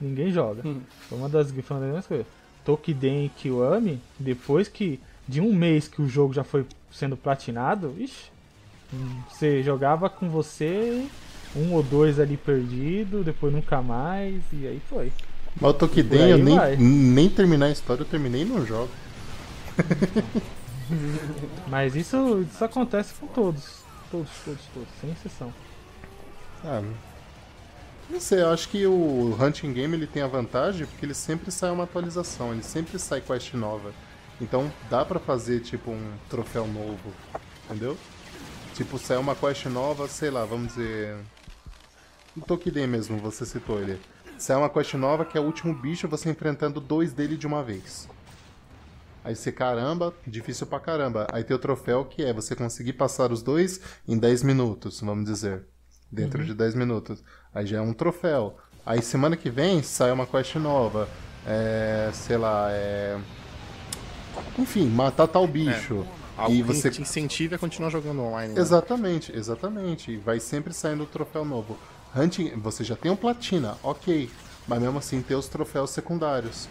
[0.00, 0.66] Ninguém joga.
[0.66, 0.82] Uhum.
[1.08, 2.26] Foi uma das foi uma das grandes coisas.
[2.64, 5.00] Tokiden e Kiwami, depois que.
[5.26, 8.32] De um mês que o jogo já foi sendo platinado, ixi,
[8.92, 11.06] hum, você jogava com você,
[11.54, 15.12] um ou dois ali perdido, depois nunca mais, e aí foi.
[15.58, 16.76] Mas o Tokiden, eu nem, vai.
[16.76, 18.90] nem terminar a história, eu terminei no jogo.
[21.68, 23.80] Mas isso, isso acontece com todos.
[24.10, 25.52] Todos, todos, todos, sem exceção.
[26.64, 26.82] Ah,
[28.10, 31.50] não sei, eu acho que o Hunting Game ele tem a vantagem porque ele sempre
[31.52, 33.92] sai uma atualização, ele sempre sai quest nova.
[34.40, 37.14] Então dá pra fazer tipo um troféu novo,
[37.64, 37.96] entendeu?
[38.74, 41.16] Tipo, sai uma quest nova, sei lá, vamos dizer.
[42.36, 44.00] O Tokiden mesmo, você citou ele.
[44.40, 47.62] Sai uma quest nova que é o último bicho, você enfrentando dois dele de uma
[47.62, 48.08] vez.
[49.22, 51.26] Aí você, caramba, difícil pra caramba.
[51.30, 55.26] Aí tem o troféu que é você conseguir passar os dois em 10 minutos, vamos
[55.26, 55.66] dizer.
[56.10, 57.22] Dentro de 10 minutos.
[57.54, 58.56] Aí já é um troféu.
[58.84, 61.06] Aí semana que vem sai uma quest nova.
[61.46, 62.10] É.
[62.14, 63.20] sei lá, é.
[64.58, 66.06] Enfim, matar tal bicho.
[66.34, 68.54] Algo E que você te incentive a continuar jogando online.
[68.54, 68.60] né?
[68.60, 70.12] Exatamente, exatamente.
[70.12, 71.76] E Vai sempre saindo troféu novo.
[72.14, 74.30] Hunting, você já tem um platina, ok.
[74.66, 76.68] Mas mesmo assim tem os troféus secundários.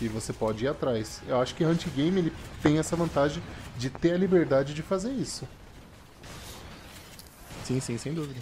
[0.00, 1.20] E você pode ir atrás.
[1.26, 2.32] Eu acho que Hunting Game ele
[2.62, 3.42] tem essa vantagem
[3.76, 5.46] de ter a liberdade de fazer isso.
[7.64, 8.40] Sim, sim, sem dúvida.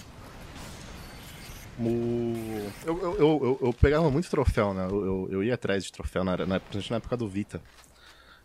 [1.79, 2.71] O...
[2.85, 4.87] Eu, eu, eu, eu, eu pegava muito troféu, né?
[4.91, 7.61] Eu, eu, eu ia atrás de troféu, na, na, principalmente na época do Vita.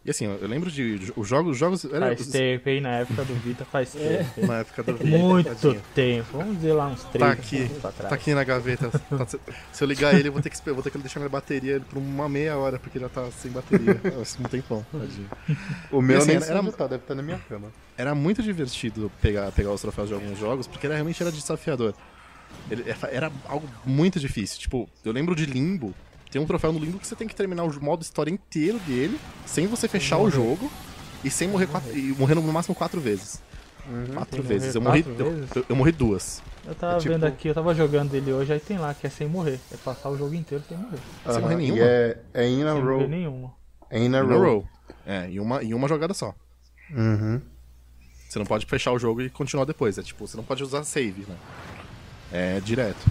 [0.06, 1.14] E assim, eu lembro de.
[1.16, 1.52] Os jogos.
[1.54, 2.82] Os jogos era, Faz tempo, hein?
[2.82, 4.18] Na época do Vita faz É.
[4.36, 4.46] tempo.
[4.48, 5.18] na época do Vita.
[5.18, 5.82] Muito tadinho.
[5.96, 6.38] tempo.
[6.38, 8.10] Vamos dizer lá uns três Tá aqui, anos pra trás.
[8.10, 8.90] tá aqui na gaveta.
[8.90, 9.26] Tá-
[9.72, 11.98] se- eu ligar ele, eu vou ter que, vou ter que deixar minha bateria por
[11.98, 13.98] uma meia hora, porque já tá sem bateria.
[14.18, 15.30] Nossa, um tempão, tadinho.
[15.90, 17.72] O meu assim, nem era- tá, deve estar na minha cama.
[17.98, 21.94] Era muito divertido pegar, pegar os troféus de alguns jogos, porque era, realmente era desafiador.
[22.70, 24.60] Ele- é, era algo muito difícil.
[24.60, 25.94] Tipo, eu lembro de Limbo.
[26.34, 29.20] Tem um troféu no Limbo que você tem que terminar o modo história inteiro dele,
[29.46, 30.70] sem você fechar o jogo,
[31.24, 33.40] e sem morrer quatro, e morrendo no máximo quatro vezes.
[34.16, 34.74] Quatro Sem vezes.
[34.74, 35.56] Eu morri, quatro eu, vezes?
[35.56, 36.42] eu- eu morri duas.
[36.66, 39.06] Eu tava É tipo- vendo aqui, eu tava jogando ele hoje, aí tem lá que
[39.06, 39.60] é sem morrer.
[39.72, 40.98] É passar o jogo inteiro sem morrer.
[41.32, 41.80] Sem morrer nenhuma?
[41.80, 43.08] E é, é in a Sem row.
[43.08, 43.54] nenhuma.
[43.92, 44.42] É in a In a row.
[44.44, 44.68] row.
[45.06, 46.34] É, em uma, em uma jogada só.
[46.90, 47.40] Uhum.
[48.28, 50.00] Você não pode fechar o jogo e continuar depois.
[50.00, 51.36] É tipo, você não pode usar save, né?
[52.32, 53.06] É direto.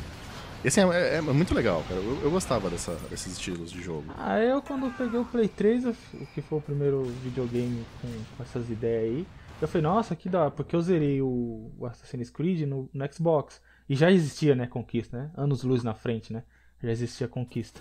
[0.64, 2.00] Esse é, é- é muito legal, cara.
[2.00, 4.04] Eu, eu gostava dessa- desses estilos de jogo.
[4.16, 7.84] Ah, eu quando eu peguei o Play 3, eu- o que foi o primeiro videogame
[8.00, 9.26] com, com essas ideias aí,
[9.60, 13.12] eu falei, nossa, que da hora, porque eu zerei o, o Assassin's Creed no, no
[13.12, 13.60] Xbox.
[13.88, 15.30] E já existia, né, Conquista, né?
[15.36, 16.42] Anos luz na frente, né?
[16.82, 17.80] Já existia Conquista.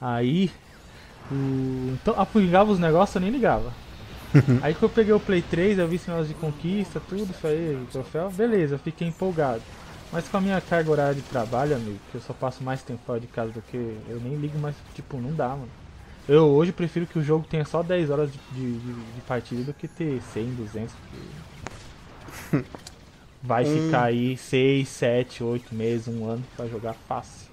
[0.00, 0.50] Aí,
[1.30, 1.92] o...
[1.94, 3.72] então, apungava os negócios, eu nem ligava.
[4.62, 7.84] aí que eu peguei o Play 3, eu vi negócio de conquista, tudo isso aí,
[7.90, 9.62] troféu, beleza, fiquei empolgado.
[10.12, 13.00] Mas com a minha carga horária de trabalho, amigo, que eu só passo mais tempo
[13.06, 13.76] fora de casa do que.
[14.08, 15.68] Eu nem ligo mais, tipo, não dá, mano.
[16.28, 19.62] Eu hoje prefiro que o jogo tenha só 10 horas de, de, de- de partida
[19.62, 20.94] do que ter 100, 200.
[22.50, 22.64] porque
[23.42, 27.48] Vai ficar aí 6, 7, 8 meses, um ano pra jogar fácil.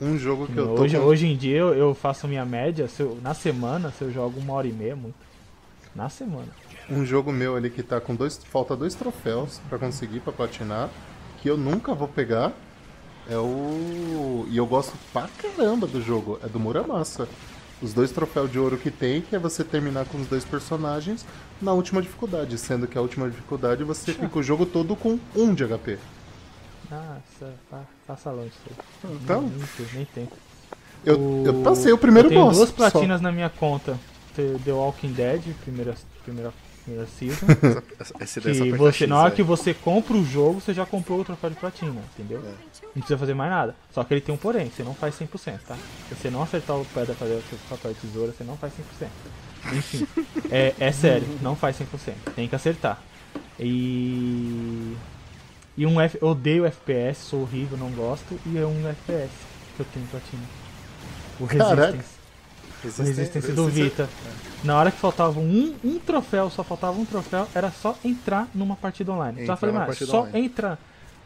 [0.00, 2.86] Um jogo que eu tô Hoje, com- hoje em dia eu, eu faço minha média,
[2.88, 5.14] se eu- na semana, se eu jogo uma hora e meia, muito.
[5.94, 6.48] Na semana.
[6.90, 8.36] Um jogo meu ali que tá com dois.
[8.44, 10.90] Falta dois troféus pra conseguir pra platinar.
[11.44, 12.54] Que eu nunca vou pegar.
[13.28, 14.46] É o.
[14.48, 16.38] E eu gosto pra caramba do jogo.
[16.42, 17.28] É do Muramasa.
[17.82, 21.26] Os dois troféus de ouro que tem, que é você terminar com os dois personagens
[21.60, 22.56] na última dificuldade.
[22.56, 25.98] Sendo que a última dificuldade você fica o jogo todo com um de HP.
[26.90, 27.52] Nossa,
[28.06, 28.52] faça longe.
[29.04, 30.28] Então, Nem, nem, nem tem.
[31.04, 32.56] eu, eu passei o primeiro eu tenho boss.
[32.56, 32.74] duas só.
[32.74, 33.98] platinas na minha conta.
[34.34, 36.54] The The Walking Dead, primeira, primeira,
[36.84, 37.46] primeira season.
[37.98, 39.36] Essa, essa é que você, na hora velho.
[39.36, 42.40] que você compra o jogo, você já comprou o troféu de platina, entendeu?
[42.40, 42.52] É.
[42.86, 43.74] Não precisa fazer mais nada.
[43.90, 45.76] Só que ele tem um porém, você não faz 100%, tá?
[46.08, 48.72] Se você não acertar o pé da fazer o papel e tesoura, você não faz
[49.00, 49.08] 100%.
[49.72, 50.06] Enfim,
[50.50, 52.12] é, é sério, não faz 100%.
[52.36, 53.00] Tem que acertar.
[53.58, 54.94] E.
[55.76, 58.38] E um F, eu odeio FPS, sou horrível, não gosto.
[58.46, 59.30] E é um FPS
[59.76, 60.42] que eu tenho platina.
[61.40, 62.04] O Caraca.
[62.84, 63.02] Resistance.
[63.10, 64.08] O Resistance do Vita.
[64.62, 68.76] Na hora que faltava um, um troféu, só faltava um troféu, era só entrar numa
[68.76, 69.42] partida online.
[69.42, 70.46] Entrar Só falei, partida só online.
[70.46, 70.78] entrar.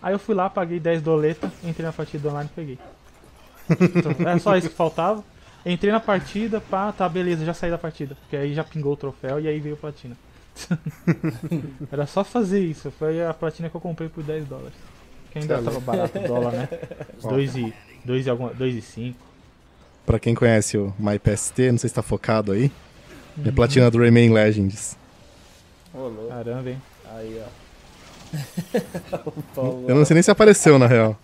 [0.02, 2.78] Aí eu fui lá, paguei 10 doletas, entrei na partida online e peguei.
[3.70, 5.22] Então, era só isso que faltava.
[5.66, 8.14] Entrei na partida, pá, tá, beleza, já saí da partida.
[8.14, 10.16] Porque aí já pingou o troféu e aí veio a platina.
[11.92, 12.90] era só fazer isso.
[12.92, 14.74] Foi a platina que eu comprei por 10 dólares.
[15.30, 16.68] Que ainda Tá tava barato o dólar, né?
[17.22, 19.27] 2 e, 2 e, alguma, 2 e 5.
[20.08, 22.72] Pra quem conhece o MyPST, não sei se tá focado aí.
[23.44, 24.96] É platina do Remain Legends.
[25.92, 26.28] Ô.
[26.30, 26.82] Caramba, hein?
[27.14, 27.48] Aí, ó.
[29.86, 31.14] Eu não sei nem se apareceu, na real.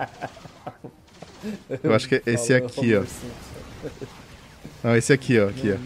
[1.83, 3.05] Eu acho que é esse aqui, ó.
[4.83, 5.49] Não, esse aqui, ó.
[5.49, 5.79] Aqui, ó.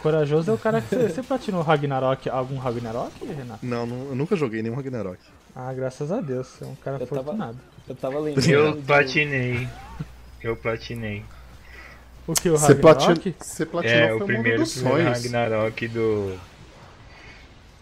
[0.00, 3.64] Corajoso é o cara que você, você platinou Ragnarok, algum Ragnarok, Renato?
[3.64, 5.20] Não, não, eu nunca joguei nenhum Ragnarok.
[5.54, 7.58] Ah, graças a Deus, você é um cara Eu tava- afortunado.
[7.88, 8.50] Eu tava lembrando.
[8.50, 9.68] Eu do- platinei.
[10.44, 11.24] Eu platinei.
[12.26, 13.32] O que, o Você, Ragnarok?
[13.32, 13.36] plati...
[13.40, 15.18] você platinou É, foi o primeiro, dos primeiro sonhos.
[15.22, 16.38] Ragnarok do,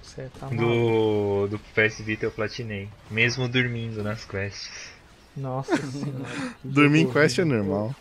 [0.01, 2.89] Você tá do, do PS Vita eu platinei.
[3.11, 4.93] Mesmo dormindo nas quests.
[5.37, 6.29] Nossa senhora.
[6.63, 7.95] Dormir em Quest é normal.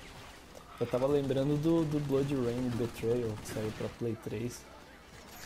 [0.79, 4.65] Eu tava lembrando do, do Blood Rain Betrayal, que saiu pra Play 3.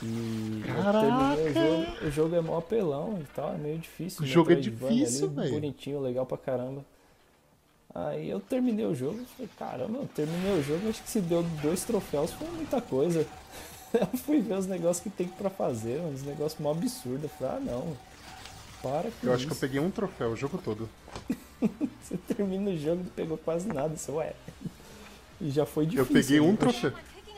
[0.03, 4.23] E eu terminei o jogo, o jogo é mó apelão e tal, é meio difícil.
[4.23, 5.53] O jogo é difícil, velho.
[5.53, 6.85] Bonitinho, legal pra caramba.
[7.95, 11.21] Aí eu terminei o jogo e falei, caramba, eu terminei o jogo, acho que se
[11.21, 13.25] deu dois troféus foi muita coisa.
[13.93, 17.23] Eu fui ver os negócios que tem pra fazer, uns negócios mó absurdos.
[17.23, 17.95] Eu falei, ah não,
[18.83, 20.89] para com Eu acho que eu peguei um troféu o jogo todo.
[22.03, 24.33] Você termina o jogo e não pegou quase nada, você, ué.
[25.39, 26.13] E já foi Eu difícil.
[26.13, 26.57] peguei um né?
[26.57, 26.91] troféu.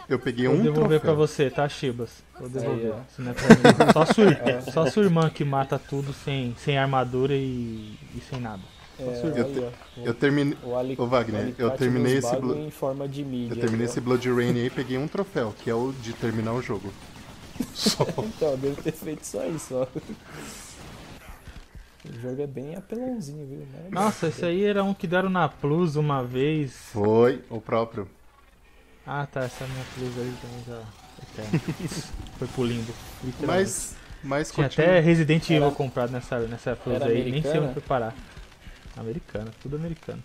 [0.10, 1.16] Eu peguei Vou um devolver pra troféu.
[1.28, 2.24] você, tá, Chibas?
[2.40, 2.94] Vou devolver.
[3.12, 3.92] Isso não é pra mim.
[3.94, 8.64] Só sua, só sua irmã que mata tudo sem, sem armadura e, e sem nada.
[9.00, 10.96] É, Eu olha, o- Eu terminei, O Ali...
[10.98, 13.54] Ô, Wagner, o eu terminei esse em forma de mídia.
[13.56, 14.02] eu terminei esse?
[14.02, 16.92] Blood Rain aí e peguei um troféu, que é o de terminar o jogo.
[17.74, 18.04] Só.
[18.04, 19.88] Então, eu devo ter feito só isso, ó.
[22.08, 23.68] O jogo é bem apelãozinho, viu?
[23.84, 26.72] Mas- Nossa, esse aí era um que deram na Plus uma vez.
[26.94, 28.08] Foi o próprio.
[29.06, 30.82] Ah, tá, essa minha Plus aí também já.
[31.44, 31.62] eterna.
[32.38, 32.94] Foi pro limbo.
[33.46, 34.88] Mas, mas Tinha continua.
[34.90, 37.66] até Resident Evil Era- comprado nessa, nessa Plus Era aí, nem sei americana?
[37.66, 38.16] onde foi parar.
[38.98, 40.24] Americana, tudo americano.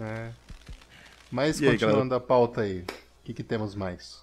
[0.00, 0.30] É.
[1.30, 2.84] Mas E aí, continuando a pauta aí, o
[3.24, 4.22] que, que temos mais?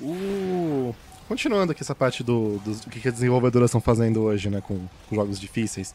[0.00, 0.94] O...
[1.28, 4.60] Continuando aqui essa parte do, dos- do que que as desenvolvedoras estão fazendo hoje, né,
[4.60, 5.94] com jogos difíceis.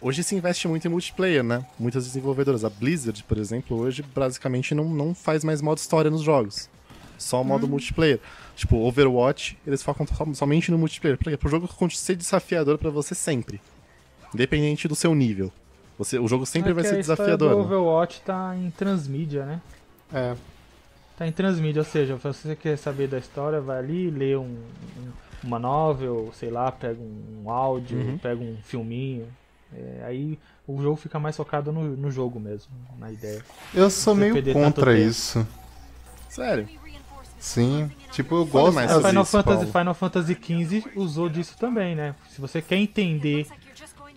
[0.00, 1.64] Hoje se investe muito em multiplayer, né?
[1.78, 2.64] Muitas desenvolvedoras.
[2.64, 6.68] A Blizzard, por exemplo, hoje basicamente não, não faz mais modo história nos jogos.
[7.16, 8.20] Só o modo multiplayer.
[8.54, 11.16] Tipo, Overwatch, eles focam som- somente no multiplayer.
[11.16, 11.38] Pra quê?
[11.38, 13.58] Pro jogo ser desafiador pra você sempre.
[14.34, 15.52] Independente do seu nível.
[15.98, 17.50] Você, o jogo sempre É vai ser desafiador.
[17.50, 17.62] do né?
[17.62, 19.60] Overwatch tá em transmídia, né?
[20.12, 20.34] É,
[21.16, 24.42] Tá em transmídia, ou seja, se você quer saber da história, vai ali, lê um,
[24.42, 25.12] um-
[25.42, 28.18] uma novel, sei lá, pega um, áudio, Uhum.
[28.18, 29.26] pega um filminho.
[29.74, 33.42] É, aí o jogo fica mais focado no, no jogo mesmo, na ideia.
[33.74, 35.46] Eu sou Você meio contra isso.
[36.28, 36.68] Sério.
[37.38, 37.90] Sim.
[38.12, 39.72] Tipo, eu gosto mais sobre Final Fantasy, Paulo.
[39.72, 42.14] Final Fantasy XV usou disso também, né?
[42.30, 43.46] Se você quer entender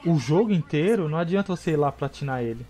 [0.05, 2.65] o jogo inteiro, não adianta você ir lá platinar ele.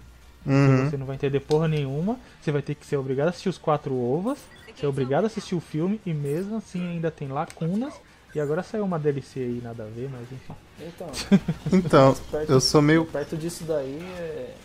[0.45, 0.89] Uhum.
[0.89, 3.57] Você não vai entender porra nenhuma, você vai ter que ser obrigado a assistir os
[3.57, 4.39] quatro ovas,
[4.79, 7.93] ser obrigado a assistir o filme e mesmo assim ainda tem lacunas.
[8.33, 10.53] E agora saiu uma DLC aí, nada a ver, mas enfim.
[10.79, 11.09] Então,
[11.73, 13.03] Então, perto, eu sou meio.
[13.05, 14.55] perto disso daí é.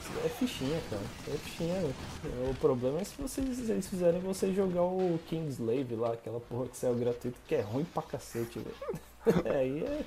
[0.00, 1.02] Isso daí é fichinha, cara.
[1.26, 1.74] É fichinha.
[2.48, 6.66] O problema é se vocês, se eles fizerem você jogar o Kingslave lá, aquela porra
[6.68, 9.00] que saiu gratuito, que é ruim pra cacete, velho.
[9.26, 10.00] Aí é.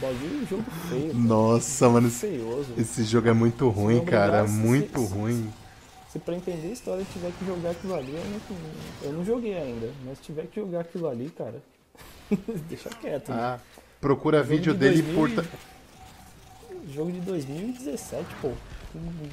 [0.00, 1.08] Bagulho é um jogo feio.
[1.08, 1.18] cara.
[1.18, 2.72] Nossa, mano, esse, Feioso.
[2.78, 4.44] esse jogo é muito ruim, cara.
[4.44, 5.52] Muito se- se- ruim.
[6.10, 8.40] Se pra entender a história tiver que jogar aquilo ali, eu não,
[9.02, 9.90] eu não joguei ainda.
[10.06, 11.60] Mas se tiver que jogar aquilo ali, cara,
[12.68, 13.28] deixa quieto.
[13.30, 13.36] né?
[13.38, 13.58] Ah,
[14.00, 15.44] procura Jogo vídeo de dele 2000 por.
[15.44, 18.52] e- Jogo de 2017, pô.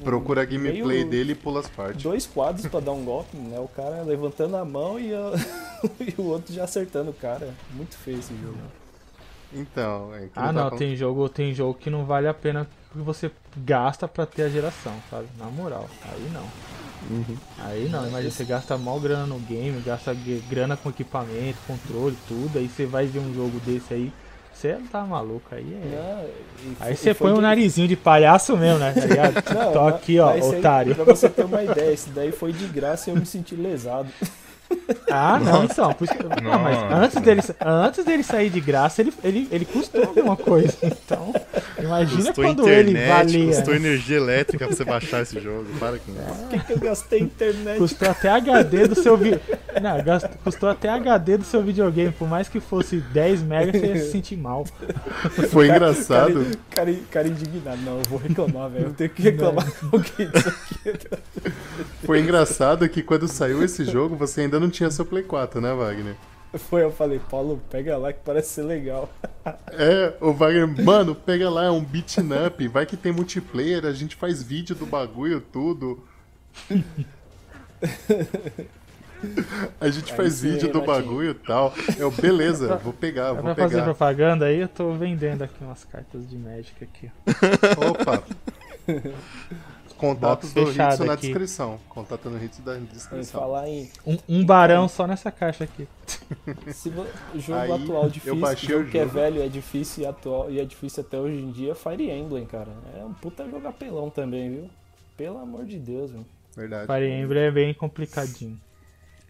[0.02, 2.02] Procura a gameplay meio- dele e pula as partes.
[2.02, 3.58] Dois quadros pra dar um golpe, né?
[3.60, 5.32] O cara levantando a mão e, a-
[6.00, 7.54] e o outro já acertando o cara.
[7.74, 8.58] Muito feio esse jogo.
[9.54, 12.66] Então, é que Ah não, tava tem jogo, tem jogo que não vale a pena
[12.92, 15.26] que você gasta pra ter a geração, sabe?
[15.38, 16.46] Na moral, aí não.
[17.10, 17.36] Uhum.
[17.58, 20.14] Aí não, imagina, você gasta mal grana no game, gasta
[20.48, 24.12] grana com equipamento, controle, tudo, aí você vai ver um jogo desse aí,
[24.54, 25.96] você tá maluco, aí é.
[25.96, 28.94] Não, e Aí você foi põe o de- narizinho de palhaço mesmo, né?
[29.42, 30.94] Tá Tô aqui, ó, esse aí, otário.
[30.94, 34.08] Pra você ter uma ideia, esse daí foi de graça e eu me senti lesado.
[35.10, 35.92] Ah, não, então.
[35.92, 36.42] Por isso que...
[36.42, 40.76] Não, mas antes dele, antes dele sair de graça, ele, ele, ele custou alguma coisa.
[41.04, 41.34] Então,
[41.78, 43.46] imagina Custou quando ele internet, valia.
[43.46, 45.66] custou energia elétrica pra você baixar esse jogo.
[45.78, 46.22] Para com isso.
[46.22, 47.78] Por que, que eu gastei internet?
[47.78, 49.32] Custou até HD do seu vi...
[49.80, 52.12] Não, custou até HD do seu videogame.
[52.12, 54.64] Por mais que fosse 10 megas, você ia se sentir mal.
[55.50, 56.46] Foi engraçado.
[56.70, 57.82] Cara, cara, cara indignado.
[57.82, 58.86] Não, eu vou reclamar, velho.
[58.86, 61.52] Eu tenho que reclamar com alguém disso aqui.
[62.04, 65.74] Foi engraçado que quando saiu esse jogo, você ainda não tinha seu Play 4, né,
[65.74, 66.16] Wagner?
[66.54, 69.08] Foi, eu falei, Paulo, pega lá que parece ser legal.
[69.74, 73.92] É, o Wagner, mano, pega lá, é um beat'em up, vai que tem multiplayer, a
[73.92, 76.04] gente faz vídeo do bagulho, tudo.
[79.80, 81.72] A gente Aí faz vídeo do bagulho e tal.
[81.96, 83.84] Eu, beleza, vou pegar, vou pra fazer pegar.
[83.84, 87.10] propaganda aí, eu tô vendendo aqui umas cartas de Magic aqui.
[87.88, 88.22] Opa!
[90.02, 91.22] Contatos do Hitsu na aqui.
[91.28, 91.78] descrição.
[91.88, 93.40] Contato no Hitsu da descrição.
[93.40, 95.86] falar em Um, um barão só nessa caixa aqui.
[96.72, 99.14] se vo- jogo Aí, atual eu difícil, jogo o que é jogo.
[99.14, 102.68] velho é difícil e atual e é difícil até hoje em dia, Fire Emblem, cara.
[102.98, 104.70] É um puta jogo apelão também, viu?
[105.16, 106.26] Pelo amor de Deus, meu.
[106.56, 106.86] Verdade.
[106.86, 108.60] Fire Emblem é bem complicadinho.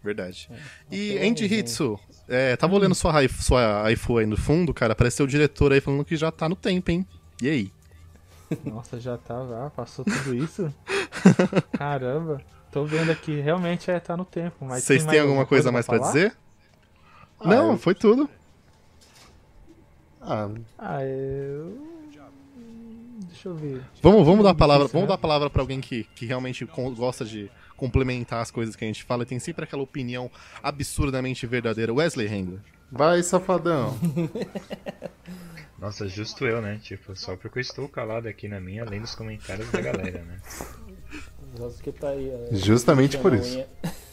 [0.03, 0.49] Verdade.
[0.91, 1.97] E Até Andy Hitsu,
[2.27, 6.03] é, tava olhando sua, sua iPhone aí no fundo, cara, apareceu o diretor aí falando
[6.03, 7.05] que já tá no tempo, hein?
[7.41, 7.71] E aí?
[8.65, 10.73] Nossa, já tá, já passou tudo isso?
[11.77, 12.41] Caramba.
[12.71, 14.65] Tô vendo aqui, realmente é, tá no tempo.
[14.65, 16.11] Mas Vocês tem têm mais alguma coisa mais pra falar?
[16.11, 16.35] dizer?
[17.39, 18.29] Ah, Não, eu- foi tudo.
[20.21, 21.77] Ah, Ah, eu.
[23.27, 23.83] Deixa eu ver.
[24.01, 25.07] Vamos, vamos dar a palavra, vamos né?
[25.07, 28.83] dar a palavra para alguém que, que realmente com- gosta de complementar as coisas que
[28.85, 30.31] a gente fala e tem sempre aquela opinião
[30.61, 31.93] absurdamente verdadeira.
[31.93, 32.59] Wesley Handler.
[32.91, 33.97] Vai, safadão.
[35.77, 36.79] Nossa, justo eu, né?
[36.81, 40.39] Tipo, só porque eu estou calado aqui na minha, além dos comentários da galera, né?
[41.57, 42.29] Só porque tá aí.
[42.29, 43.63] é, Justamente por isso.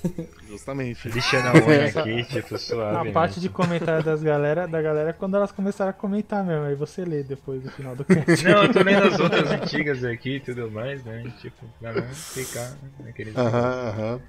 [0.48, 1.08] Justamente.
[1.08, 3.08] Lixando a unha aqui, tipo, suave.
[3.08, 3.42] A parte né?
[3.42, 6.64] de comentário das galera, da galera é quando elas começaram a comentar mesmo.
[6.64, 8.44] Aí você lê depois do final do cast.
[8.44, 11.32] Não, eu tô lendo as outras antigas aqui e tudo mais, né?
[11.40, 13.30] Tipo, pra não ficar naquele.
[13.36, 14.20] Aham, aham.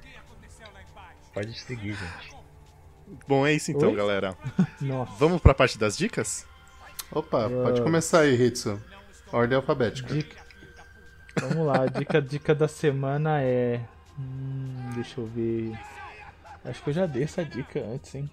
[1.33, 2.30] Pode seguir, gente.
[3.27, 3.95] Bom, é isso então, Oi?
[3.95, 4.37] galera.
[4.79, 5.13] Nossa.
[5.17, 6.45] Vamos pra parte das dicas?
[7.11, 8.81] Opa, pode começar aí, Hitsu.
[9.31, 10.13] Ordem alfabética.
[10.13, 10.41] Dica.
[11.39, 13.81] Vamos lá, a dica, dica da semana é.
[14.19, 15.77] Hum, deixa eu ver.
[16.63, 18.29] Acho que eu já dei essa dica antes, hein?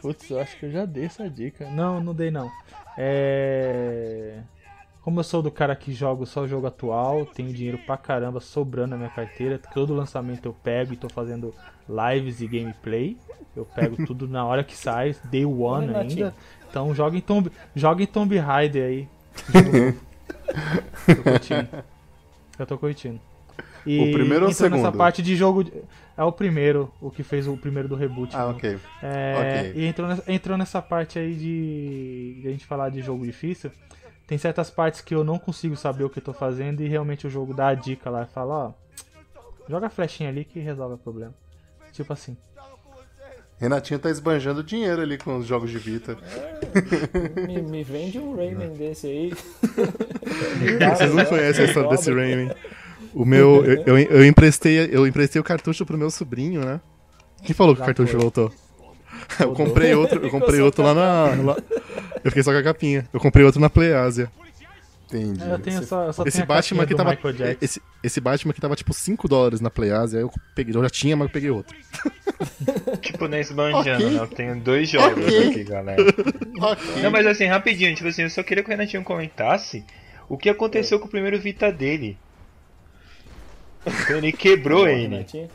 [0.00, 1.68] Putz, eu acho que eu já dei essa dica.
[1.70, 2.50] Não, não dei não.
[2.96, 4.42] É.
[5.08, 8.40] Como eu sou do cara que jogo só o jogo atual, tenho dinheiro pra caramba
[8.40, 9.58] sobrando na minha carteira.
[9.72, 11.54] Todo lançamento eu pego e tô fazendo
[11.88, 13.16] lives e gameplay.
[13.56, 16.34] Eu pego tudo na hora que sai, day one ainda.
[16.68, 19.08] Então joga em Tomb, joga em Tomb Raider aí.
[21.16, 21.68] tô curtindo.
[22.58, 23.18] Eu tô curtindo.
[23.86, 24.98] E O primeiro ou o entrou nessa segundo?
[24.98, 25.64] parte de jogo.
[25.64, 25.72] de-
[26.18, 28.36] É o primeiro, o que fez o primeiro do reboot.
[28.36, 28.50] Ah, né?
[28.50, 28.78] ok.
[29.02, 29.82] É, Ok.
[29.82, 33.70] E entrou nessa, entrou nessa parte aí de, de a gente falar de jogo difícil.
[34.28, 37.26] Tem certas partes que eu não consigo saber o que eu tô fazendo e realmente
[37.26, 38.72] o jogo dá a dica lá e fala, ó,
[39.66, 41.34] joga a flechinha ali que resolve o problema.
[41.94, 42.36] Tipo assim.
[43.58, 46.18] Renatinho tá esbanjando dinheiro ali com os jogos de Vita.
[47.46, 49.32] Me, me vende um Rayman desse aí.
[50.94, 52.54] Vocês não conhecem a história desse Rayman.
[53.14, 53.64] O meu.
[53.64, 56.82] Eu, eu, eu emprestei, eu emprestei o cartucho pro meu sobrinho, né?
[57.42, 58.20] Quem falou que o cartucho foi.
[58.20, 58.52] voltou?
[59.40, 61.24] Eu comprei outro, eu comprei outro lá na.
[61.42, 61.56] lá-
[62.24, 63.08] Eu fiquei só com a capinha.
[63.12, 64.30] Eu comprei outro na Play Asia.
[65.06, 65.42] Entendi.
[65.42, 67.16] É, eu tenho só, eu só Esse Batman aqui do tava.
[67.62, 70.18] Esse, esse Batman aqui tava tipo 5 dólares na Play Asia.
[70.18, 70.74] Aí eu peguei.
[70.76, 71.74] Eu já tinha, mas eu peguei outro.
[73.00, 74.10] Tipo, nem esbanjando, Ok.
[74.10, 74.18] né?
[74.20, 75.48] Eu tenho dois jogos Ok.
[75.48, 76.02] aqui, galera.
[76.60, 77.02] Ok.
[77.02, 79.84] Não, mas assim, rapidinho, tipo assim, eu só queria que o Renatinho comentasse
[80.28, 82.16] o que aconteceu com o primeiro Vita dele.
[84.10, 85.02] Ele quebrou ele.
[85.08, 85.48] Renatinho.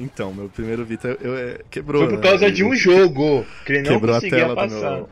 [0.00, 2.02] Então, meu primeiro Vita eu, é, quebrou.
[2.02, 2.28] Foi por né?
[2.30, 4.90] causa de Eu- um jogo que ele não Quebrou a conseguia tela do passar.
[4.96, 5.08] meu.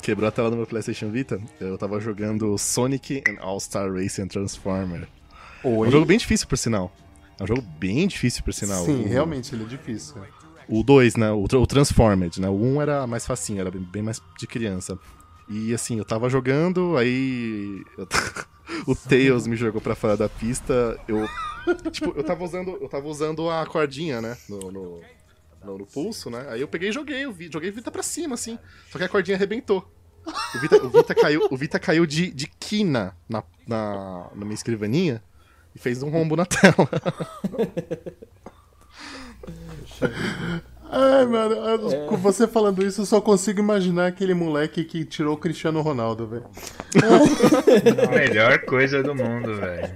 [0.00, 1.40] Quebrou a tela do meu PlayStation Vita.
[1.60, 5.08] Eu tava jogando Sonic and All-Star Racing Transformer.
[5.64, 5.88] É Oi?
[5.88, 6.92] um jogo bem difícil, por sinal.
[7.38, 8.84] É um jogo bem difícil, por sinal.
[8.84, 10.16] Sim, O- realmente ele é difícil.
[10.68, 11.30] O 2, né?
[11.32, 12.48] O, o Transformed, né?
[12.48, 14.96] O 1 um era mais facinho, era bem, bem mais de criança.
[15.52, 17.82] E assim, eu tava jogando, aí.
[18.86, 20.98] o Tails me jogou pra fora da pista.
[21.06, 21.28] Eu.
[21.90, 24.36] Tipo, eu tava usando, eu tava usando a cordinha, né?
[24.48, 25.00] No, no,
[25.64, 26.46] no- no pulso, né?
[26.50, 28.58] Aí eu peguei e joguei, o Vi- joguei Vita pra cima, assim.
[28.90, 29.88] Só que a cordinha arrebentou.
[30.54, 34.54] O Vita, o Vita caiu, o Vita caiu de, de quina na, na, na minha
[34.54, 35.22] escrivaninha
[35.74, 36.88] e fez um rombo na tela.
[40.94, 45.34] Ai, mano, eu- com você falando isso, eu só consigo imaginar aquele moleque que tirou
[45.34, 46.44] o Cristiano Ronaldo, velho.
[48.06, 49.88] A melhor coisa do mundo, velho.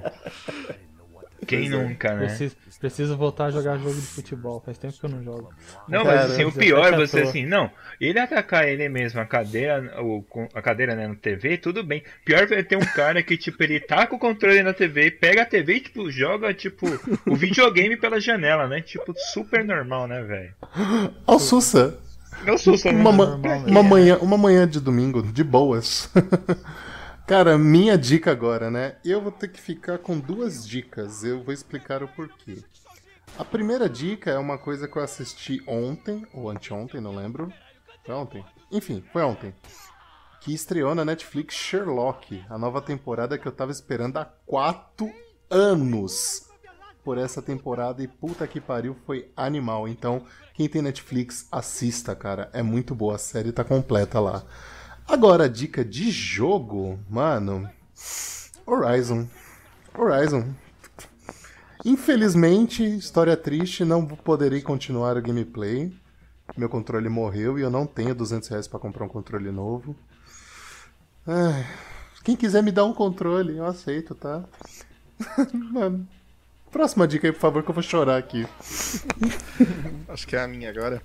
[1.47, 2.27] Quem nunca, né?
[2.27, 4.63] Preciso, preciso voltar a jogar jogo de futebol.
[4.65, 5.51] Faz tempo que eu não jogo.
[5.89, 7.71] Não, Cara, mas assim, o pior é você assim, não,
[8.01, 10.25] ele atacar ele mesmo, a cadeira, o,
[10.55, 12.03] a cadeira né, no TV, tudo bem.
[12.25, 15.47] Pior é ter um cara que, tipo, ele taca o controle na TV, pega a
[15.47, 16.87] TV e, tipo, joga, tipo,
[17.27, 18.81] o videogame pela janela, né?
[18.81, 20.55] Tipo, super normal, né, velho?
[21.27, 21.99] Ó, Sussa,
[22.47, 26.11] Eu sou só uma, normal, uma manhã, uma manhã de domingo, de boas.
[27.27, 28.99] Cara, minha dica agora, né?
[29.05, 31.25] Eu vou ter que ficar com duas dicas.
[31.25, 32.63] Eu vou explicar o porquê.
[33.37, 37.53] A primeira dica é uma coisa que eu assisti ontem, ou anteontem, não lembro.
[38.05, 38.45] Foi ontem?
[38.71, 39.53] Enfim, foi ontem.
[40.41, 45.11] Que estreou na Netflix Sherlock, a nova temporada que eu tava esperando há quatro
[45.51, 46.49] anos
[47.03, 49.89] por essa temporada e puta que pariu, foi animal.
[49.89, 50.25] Então,
[50.55, 52.49] quem tem Netflix, assista, cara.
[52.53, 54.45] É muito boa, a série tá completa lá.
[55.09, 57.71] Agora, a dica de jogo, mano.
[58.67, 59.29] Horizon.
[59.97, 60.53] Horizon.
[61.85, 65.97] Infelizmente, história triste, não poderei continuar o gameplay.
[66.57, 69.95] Meu controle morreu e eu não tenho 200 reais pra comprar um controle novo.
[71.25, 71.65] Ai,
[72.25, 74.45] quem quiser me dar um controle, eu aceito, tá?
[75.73, 76.09] Mano.
[76.77, 78.47] Próxima dica aí, por favor, que eu vou chorar aqui.
[80.09, 81.01] Acho que é a minha agora.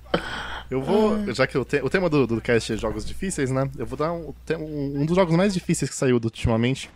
[0.69, 3.69] Eu vou, já que o, te- o tema do, do cast é jogos difíceis, né?
[3.77, 6.89] Eu vou dar um, um, um dos jogos mais difíceis que saiu ultimamente.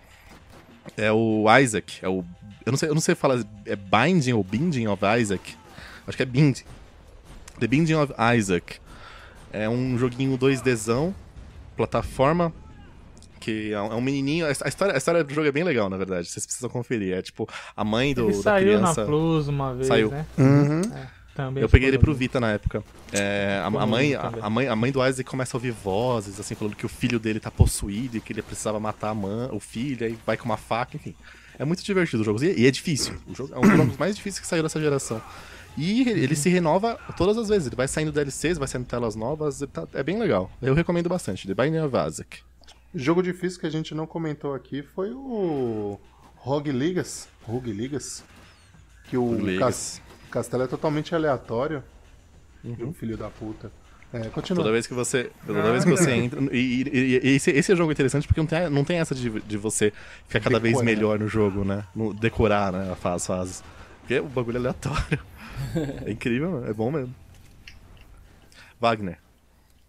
[0.98, 2.00] É o Isaac.
[2.02, 2.26] É o,
[2.66, 5.56] eu, não sei, eu não sei falar, é Binding ou Binding of Isaac?
[6.06, 6.64] Acho que é Binding.
[7.58, 8.82] The Binding of Isaac.
[9.54, 11.14] É um joguinho 2Dzão,
[11.78, 12.52] plataforma,
[13.46, 14.46] que é um, é menininho.
[14.48, 16.28] A história, a história do jogo é bem legal, na verdade.
[16.28, 17.14] Vocês precisam conferir.
[17.16, 19.02] É tipo, a mãe do, Ele da saiu criança.
[19.02, 20.10] na Plus uma vez, Saiu.
[20.10, 20.26] né?
[20.38, 20.82] Uhum.
[21.36, 22.82] Também Eu peguei ele pro Vita na época.
[23.12, 26.40] É, a, a mãe, a, a mãe, a mãe do Isaac começa a ouvir vozes,
[26.40, 29.50] assim, falando que o filho dele tá possuído e que ele precisava matar a mãe,
[29.52, 31.14] o filho, aí vai com uma faca, enfim.
[31.60, 32.42] É muito divertido o jogo.
[32.44, 33.16] E, e é difícil.
[33.28, 35.22] O jogo é um dos jogos mais difíceis que saiu dessa geração.
[35.78, 37.68] E ele, ele se renova todas as vezes.
[37.68, 39.62] Ele vai saindo DLCs, vai saindo telas novas.
[39.74, 40.50] tá- é bem legal.
[40.62, 41.46] Eu recomendo bastante.
[41.48, 42.40] The Binding of Isaac.
[42.96, 46.00] Jogo difícil que a gente não comentou aqui foi o
[46.38, 47.28] Rogue Ligas.
[47.44, 48.24] Rogue Ligas.
[49.10, 50.02] Que o Ligas.
[50.32, 51.84] castelo é totalmente aleatório.
[52.80, 53.72] O filho da puta.
[54.14, 54.64] É, continua.
[54.64, 56.40] Toda vez que você, toda vez que você entra.
[56.56, 58.98] E, e- e- e esse, esse é um jogo interessante porque não tem, não tem
[59.00, 59.92] essa de, de você
[60.28, 60.86] ficar cada vez Decorar.
[60.86, 61.86] melhor no jogo, né?
[61.94, 62.92] No, decorar, né?
[62.94, 63.64] As fases, fases.
[64.00, 65.20] Porque o bagulho é aleatório.
[66.06, 66.68] É incrível, mano.
[66.68, 67.14] É bom mesmo.
[68.80, 69.18] Wagner.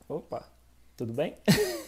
[0.09, 0.45] Opa,
[0.97, 1.37] tudo bem?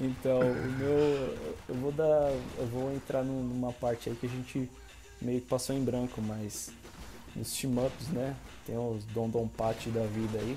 [0.00, 1.34] então, o meu.
[1.68, 2.30] Eu vou dar.
[2.58, 4.70] Eu vou entrar num- numa parte aí que a gente
[5.20, 6.70] meio que passou em branco, mas
[7.34, 8.34] nos team-ups, né?
[8.66, 10.56] Tem os Don Don Pat da vida aí.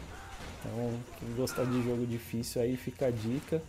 [0.60, 3.62] Então, quem gostar de jogo difícil aí fica a dica.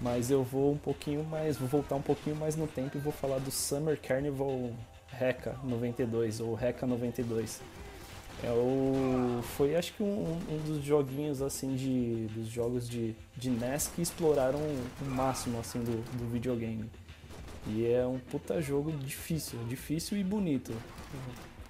[0.00, 1.56] Mas eu vou um pouquinho mais.
[1.56, 4.70] Vou voltar um pouquinho mais no tempo e vou falar do Summer Carnival
[5.08, 7.60] Reca 92, ou Reca 92.
[8.42, 13.48] É o, foi acho que um, um dos joguinhos assim de dos jogos de, de
[13.48, 16.90] NES que exploraram o máximo assim do, do videogame.
[17.66, 20.72] E é um puta jogo difícil, difícil e bonito.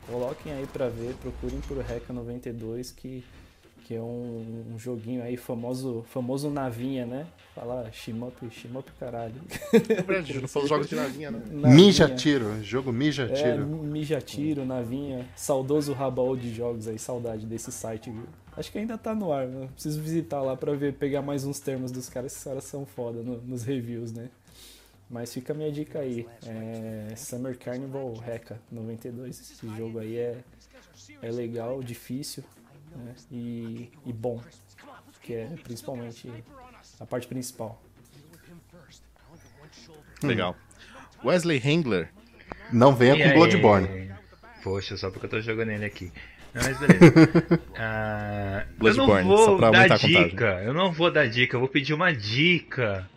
[0.07, 3.25] Coloquem aí pra ver, procurem por Reca 92 que,
[3.85, 7.27] que é um, um joguinho aí famoso, famoso navinha, né?
[7.55, 9.35] Fala shmup, shmup caralho.
[10.07, 11.43] Brad, não falou jogos de navinha, né?
[11.51, 11.75] Navinha.
[11.75, 13.67] Mija tiro, jogo mija É, tiro.
[13.67, 18.25] Mija Tiro, Navinha, saudoso Rabaul de jogos aí, saudade desse site, viu?
[18.57, 19.69] Acho que ainda tá no ar, né?
[19.75, 23.23] Preciso visitar lá pra ver, pegar mais uns termos dos caras, esses caras são foda
[23.23, 24.31] no- nos reviews, né?
[25.11, 30.39] Mas fica a minha dica aí, é Summer Carnival Reca 92, esse jogo aí é,
[31.21, 32.43] é legal, difícil
[32.97, 33.15] né?
[33.31, 34.41] e, e bom,
[35.23, 36.31] que é principalmente
[37.01, 37.83] a parte principal.
[40.23, 40.57] Legal.
[41.25, 42.11] Wesley Hengler.
[42.73, 43.35] Não venha E com aí?
[43.35, 44.11] Bloodborne.
[44.63, 46.13] Poxa, só porque eu tô jogando ele aqui.
[46.55, 47.61] Não, mas beleza.
[47.77, 50.63] Ah, eu Bloodborne, não só vou pra dar dica.
[50.63, 53.09] Eu não vou dar dica, eu vou pedir uma dica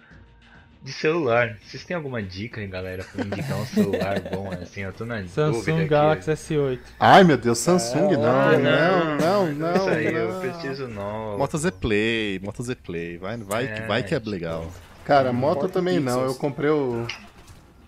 [0.83, 1.57] de celular.
[1.65, 4.81] Vocês têm alguma dica, hein, galera, pra indicar um celular bom assim?
[4.81, 5.87] Eu tô na dúvida Samsung aqui.
[5.87, 6.79] Galaxy S8.
[6.99, 9.75] Ai meu Deus, Samsung, É, não, olha, não, não, não.
[9.75, 10.39] Isso aí, eu não.
[10.39, 11.37] preciso novo.
[11.37, 13.17] Moto Z Play, Moto Z Play.
[13.17, 14.69] Vai, vai, É, vai que é legal.
[15.03, 16.13] Cara, moto Importa também não.
[16.13, 16.33] pixels.
[16.33, 17.07] Eu comprei o.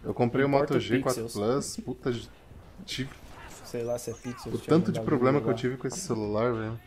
[0.03, 1.33] Eu comprei o Importa Moto G4 pixels.
[1.33, 1.77] Plus.
[1.77, 2.13] Puta,
[2.85, 3.09] tive
[3.65, 4.51] Sei lá se é Pixel.
[4.51, 6.79] o tanto de problema que eu tive com esse celular, velho.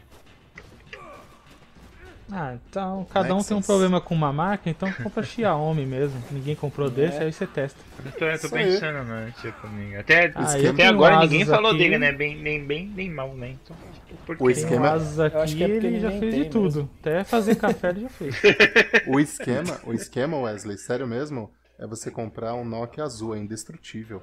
[2.31, 6.23] Ah, então cada um tem um problema com uma marca, então compra Xiaomi mesmo.
[6.31, 7.79] Ninguém comprou desse, aí você testa.
[8.05, 9.35] Eu tô, eu tô pensando, né?
[9.41, 9.67] Tipo,
[9.99, 11.79] até, Ah, até eu tenho agora ninguém falou aqui.
[11.79, 12.13] dele, né?
[12.13, 13.51] Bem, nem bem, nem mal, né?
[13.63, 13.77] Então,
[14.09, 16.63] tipo, O esquema- Asus Eu acho aqui, que é ele já fez de tudo.
[16.65, 16.91] mesmo.
[17.01, 18.35] Até fazer café ele já fez.
[19.07, 24.23] O esquema, o esquema, Wesley, sério mesmo, é você comprar um Nokia azul, é indestrutível.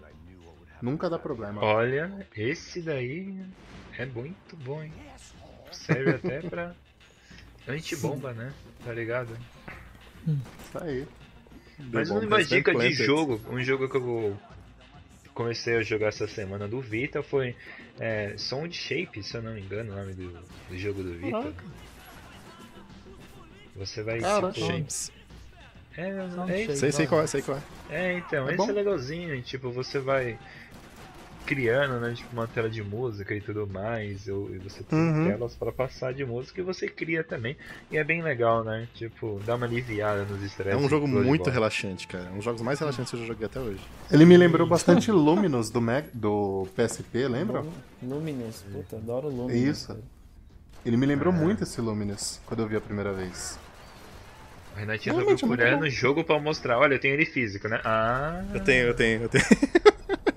[0.82, 1.62] Nunca dá problema.
[1.64, 3.36] Olha, esse daí
[3.98, 4.94] é muito bom, hein?
[5.72, 6.74] Serve até pra
[7.68, 8.54] antibomba, né?
[8.84, 9.38] Tá ligado?
[10.28, 11.08] Isso aí.
[11.92, 14.38] Mas uma dica de jogo, um jogo que eu
[15.34, 17.56] comecei a jogar essa semana do Vita foi
[18.00, 20.32] é, Sound Shape, se eu não me engano o nome do,
[20.70, 21.54] do jogo do Vita.
[23.76, 24.52] Você vai Caraca.
[24.54, 25.12] tipo, Shapes.
[25.98, 26.76] é, é.
[26.76, 27.58] Sei, sei qual é, sei qual
[27.90, 27.96] é.
[27.96, 28.70] é, então, É esse bom.
[28.70, 30.38] é legalzinho, tipo, você vai
[31.50, 35.26] criando, né, tipo, uma tela de música e tudo mais, ou, e você tem Uhum.
[35.26, 37.58] telas para passar de música e você cria também,
[37.90, 40.80] e é bem legal, né, tipo, dá uma aliviada nos estresses.
[40.80, 42.26] É um jogo muito relaxante, cara.
[42.26, 43.82] É um dos jogos mais relaxantes que eu já joguei até hoje.
[44.12, 47.66] Ele me lembrou bastante Luminous do, Mac, do PSP, lembra?
[48.04, 49.78] Luminous, puta, adoro Luminous.
[49.80, 49.98] Isso.
[50.86, 53.58] Ele me lembrou muito esse Luminous quando eu vi a primeira vez.
[54.80, 55.90] O Renatinho tá é procurando bom.
[55.90, 56.78] jogo pra mostrar.
[56.80, 57.82] Olha, eu tenho ele físico, né?
[57.84, 59.44] Ah, Eu tenho, eu tenho, eu tenho.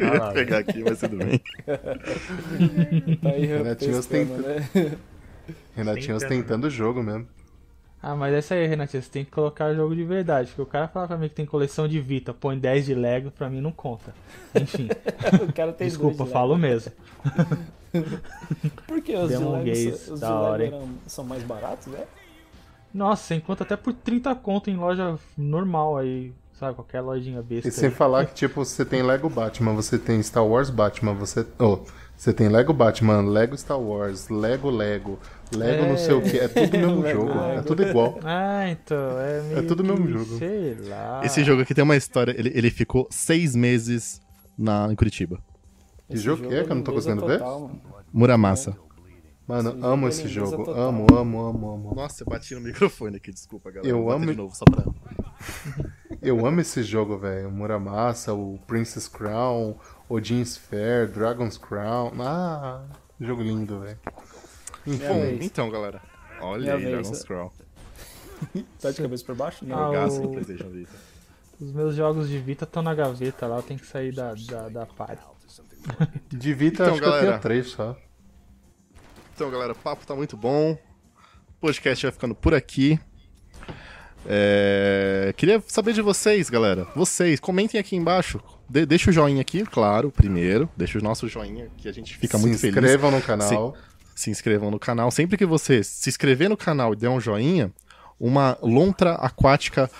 [0.03, 1.41] ah lá, Vou pegar aqui, mas tudo bem.
[3.23, 4.69] Tá aí Renatinho ostenta- né?
[5.77, 6.23] Renatinho Tentando.
[6.23, 7.27] ostentando o jogo mesmo.
[8.03, 10.49] Ah, mas essa aí, Renatinho, você tem que colocar jogo de verdade.
[10.49, 13.31] Porque o cara fala pra mim que tem coleção de Vita, põe 10 de Lego,
[13.31, 14.13] pra mim não conta.
[14.61, 14.89] Enfim,
[15.49, 16.61] o cara tem desculpa, de falo Lego.
[16.63, 16.93] mesmo.
[18.89, 21.25] Por que os de Demon Lego, Gaze, são- os de da hora, Lego eram- são
[21.25, 22.01] mais baratos, né?
[22.93, 26.75] Nossa, você encontra até por 30 conto em loja normal aí, sabe?
[26.75, 27.69] Qualquer lojinha besta.
[27.69, 27.95] E sem aí.
[27.95, 31.47] falar que, tipo, você tem Lego Batman, você tem Star Wars Batman, você.
[31.59, 31.79] Oh,
[32.17, 35.19] você tem Lego Batman, Lego Star Wars, Lego Lego,
[35.53, 36.39] Lego não sei o que.
[36.39, 37.67] É tudo o mesmo Lego, jogo, é Lego.
[37.67, 38.19] tudo igual.
[38.25, 40.39] Ah, então, é meio tudo o mesmo jogo.
[40.39, 41.21] Sei lá.
[41.25, 42.33] Esse jogo aqui tem uma história.
[42.39, 44.21] Ele, ele ficou seis meses
[44.57, 45.39] na, em Curitiba.
[46.09, 47.41] Que jogo que é que eu não tô limpeza conseguindo ver?
[47.41, 47.81] mano.
[48.13, 48.77] Muramassa.
[49.53, 50.65] Mano, Esse amo esse jogo.
[50.65, 50.81] total.
[50.89, 51.95] Amo, amo, amo, amo.
[51.95, 53.89] Nossa, eu bati no microfone aqui, desculpa, galera.
[53.89, 54.85] Eu amo- de novo, só pra.
[56.23, 57.51] Eu amo esse jogo, velho.
[57.51, 59.75] Muramasa, o Princess Crown,
[60.09, 62.13] Odin's Fair, Dragon's Crown.
[62.21, 62.85] Ah,
[63.21, 63.99] jogo lindo, velho.
[64.87, 66.01] Enfim, então, galera.
[66.41, 66.93] Olha Minha aí, vez.
[67.09, 67.51] Dragon's Crown.
[68.81, 69.65] Tá de cabeça pra baixo?
[69.65, 69.77] Não.
[69.77, 70.93] Ah, Jogaço o- no PlayStation Vita.
[71.61, 74.69] Os meus jogos de Vita estão na gaveta lá, eu tenho que sair da, da,
[74.69, 75.23] da party.
[76.29, 77.29] de Vita Então, acho que eu galera.
[77.31, 77.97] tenho três só.
[79.35, 80.73] Então, galera, o papo tá muito bom.
[80.73, 82.99] O podcast vai ficando por aqui.
[84.27, 86.87] É, Queria saber de vocês, galera.
[86.95, 88.41] Vocês, comentem aqui embaixo.
[88.69, 90.69] De- deixa o joinha aqui, claro, primeiro.
[90.77, 92.77] Deixa o nosso joinha, que a gente fica Se muito feliz.
[92.77, 93.77] inscrevam no canal.
[94.15, 95.11] Se inscrevam no canal.
[95.11, 97.73] Sempre que você se inscrever no canal e der um joinha,
[98.21, 99.91] uma lontra aquática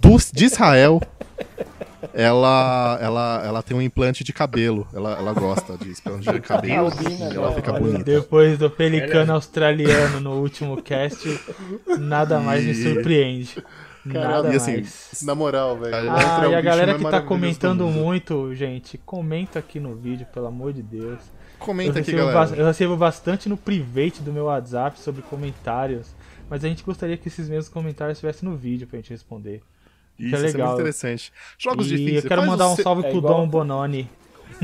[0.00, 1.00] do, de Israel,
[2.12, 4.86] ela, ela, ela tem um implante de cabelo.
[4.92, 6.90] Ela, ela gosta de implante de cabelo.
[7.32, 7.56] Ela né?
[7.56, 8.04] fica bonita.
[8.04, 11.40] Depois do pelicano australiano no último cast,
[11.98, 13.62] nada mais me surpreende.
[14.08, 15.22] Caramba, Nada e assim, mais.
[15.22, 16.10] Na moral, velho.
[16.10, 19.78] Ah, é e a galera mais que tá maravilhoso do comentando muito, gente, comenta aqui
[19.78, 21.20] no vídeo, pelo amor de Deus.
[21.20, 22.56] Eu Comenta aqui, recebo, galera.
[22.56, 26.14] eu recebo bastante no private do meu WhatsApp sobre comentários,
[26.48, 29.60] mas a gente gostaria que esses mesmos comentários estivessem no vídeo pra gente responder.
[30.20, 30.66] Isso, isso é legal.
[30.68, 31.32] muito interessante.
[31.58, 32.24] Jogos e difíceis.
[32.24, 34.10] eu quero quais mandar um salve É pro igual- Dom Bononi,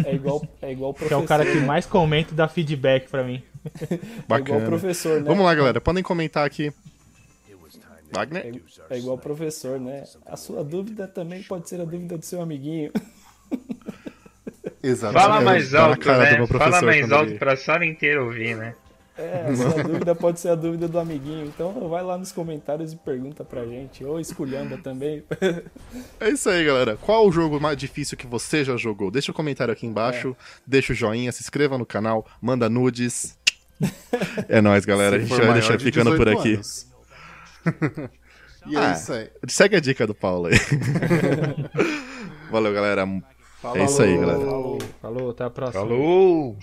[0.04, 1.20] É igual, é igual o Que professor.
[1.20, 3.42] é o cara que mais comenta e dá feedback pra mim.
[3.66, 4.66] É igual o Bacana.
[4.66, 5.26] professor, né?
[5.26, 5.80] Vamos lá, galera.
[5.80, 6.72] Podem comentar aqui.
[8.12, 8.60] Wagner?
[8.90, 10.04] É, é igual o professor, né?
[10.24, 12.92] A sua dúvida também pode ser a dúvida do seu amiguinho.
[14.82, 15.22] Exatamente.
[15.26, 16.46] Fala mais alto, né?
[16.46, 18.74] Fala mais alto ele- pra sala inteira ouvir, né?
[19.18, 21.46] É, a sua dúvida pode ser a dúvida do amiguinho.
[21.46, 24.04] Então vai lá nos comentários e pergunta pra gente.
[24.04, 25.22] Ou esculhamba também.
[26.20, 26.96] É isso aí, galera.
[26.96, 29.10] Qual o jogo mais difícil que você já jogou?
[29.10, 30.36] Deixa o comentário aqui embaixo,
[30.66, 33.38] deixa o joinha, se inscreva no canal, manda nudes.
[34.48, 35.16] É nóis, galera.
[35.16, 36.54] A Se gente for vai deixar de ficando por 18 aqui.
[36.54, 36.86] anos.
[38.66, 38.92] e é Ah.
[38.92, 39.30] isso aí.
[39.48, 40.54] Segue a dica do Paulo aí.
[42.50, 43.06] Valeu, galera.
[43.74, 44.38] É isso aí, galera.
[44.40, 45.80] Falou, falou, até a próxima.
[45.82, 46.56] Falou!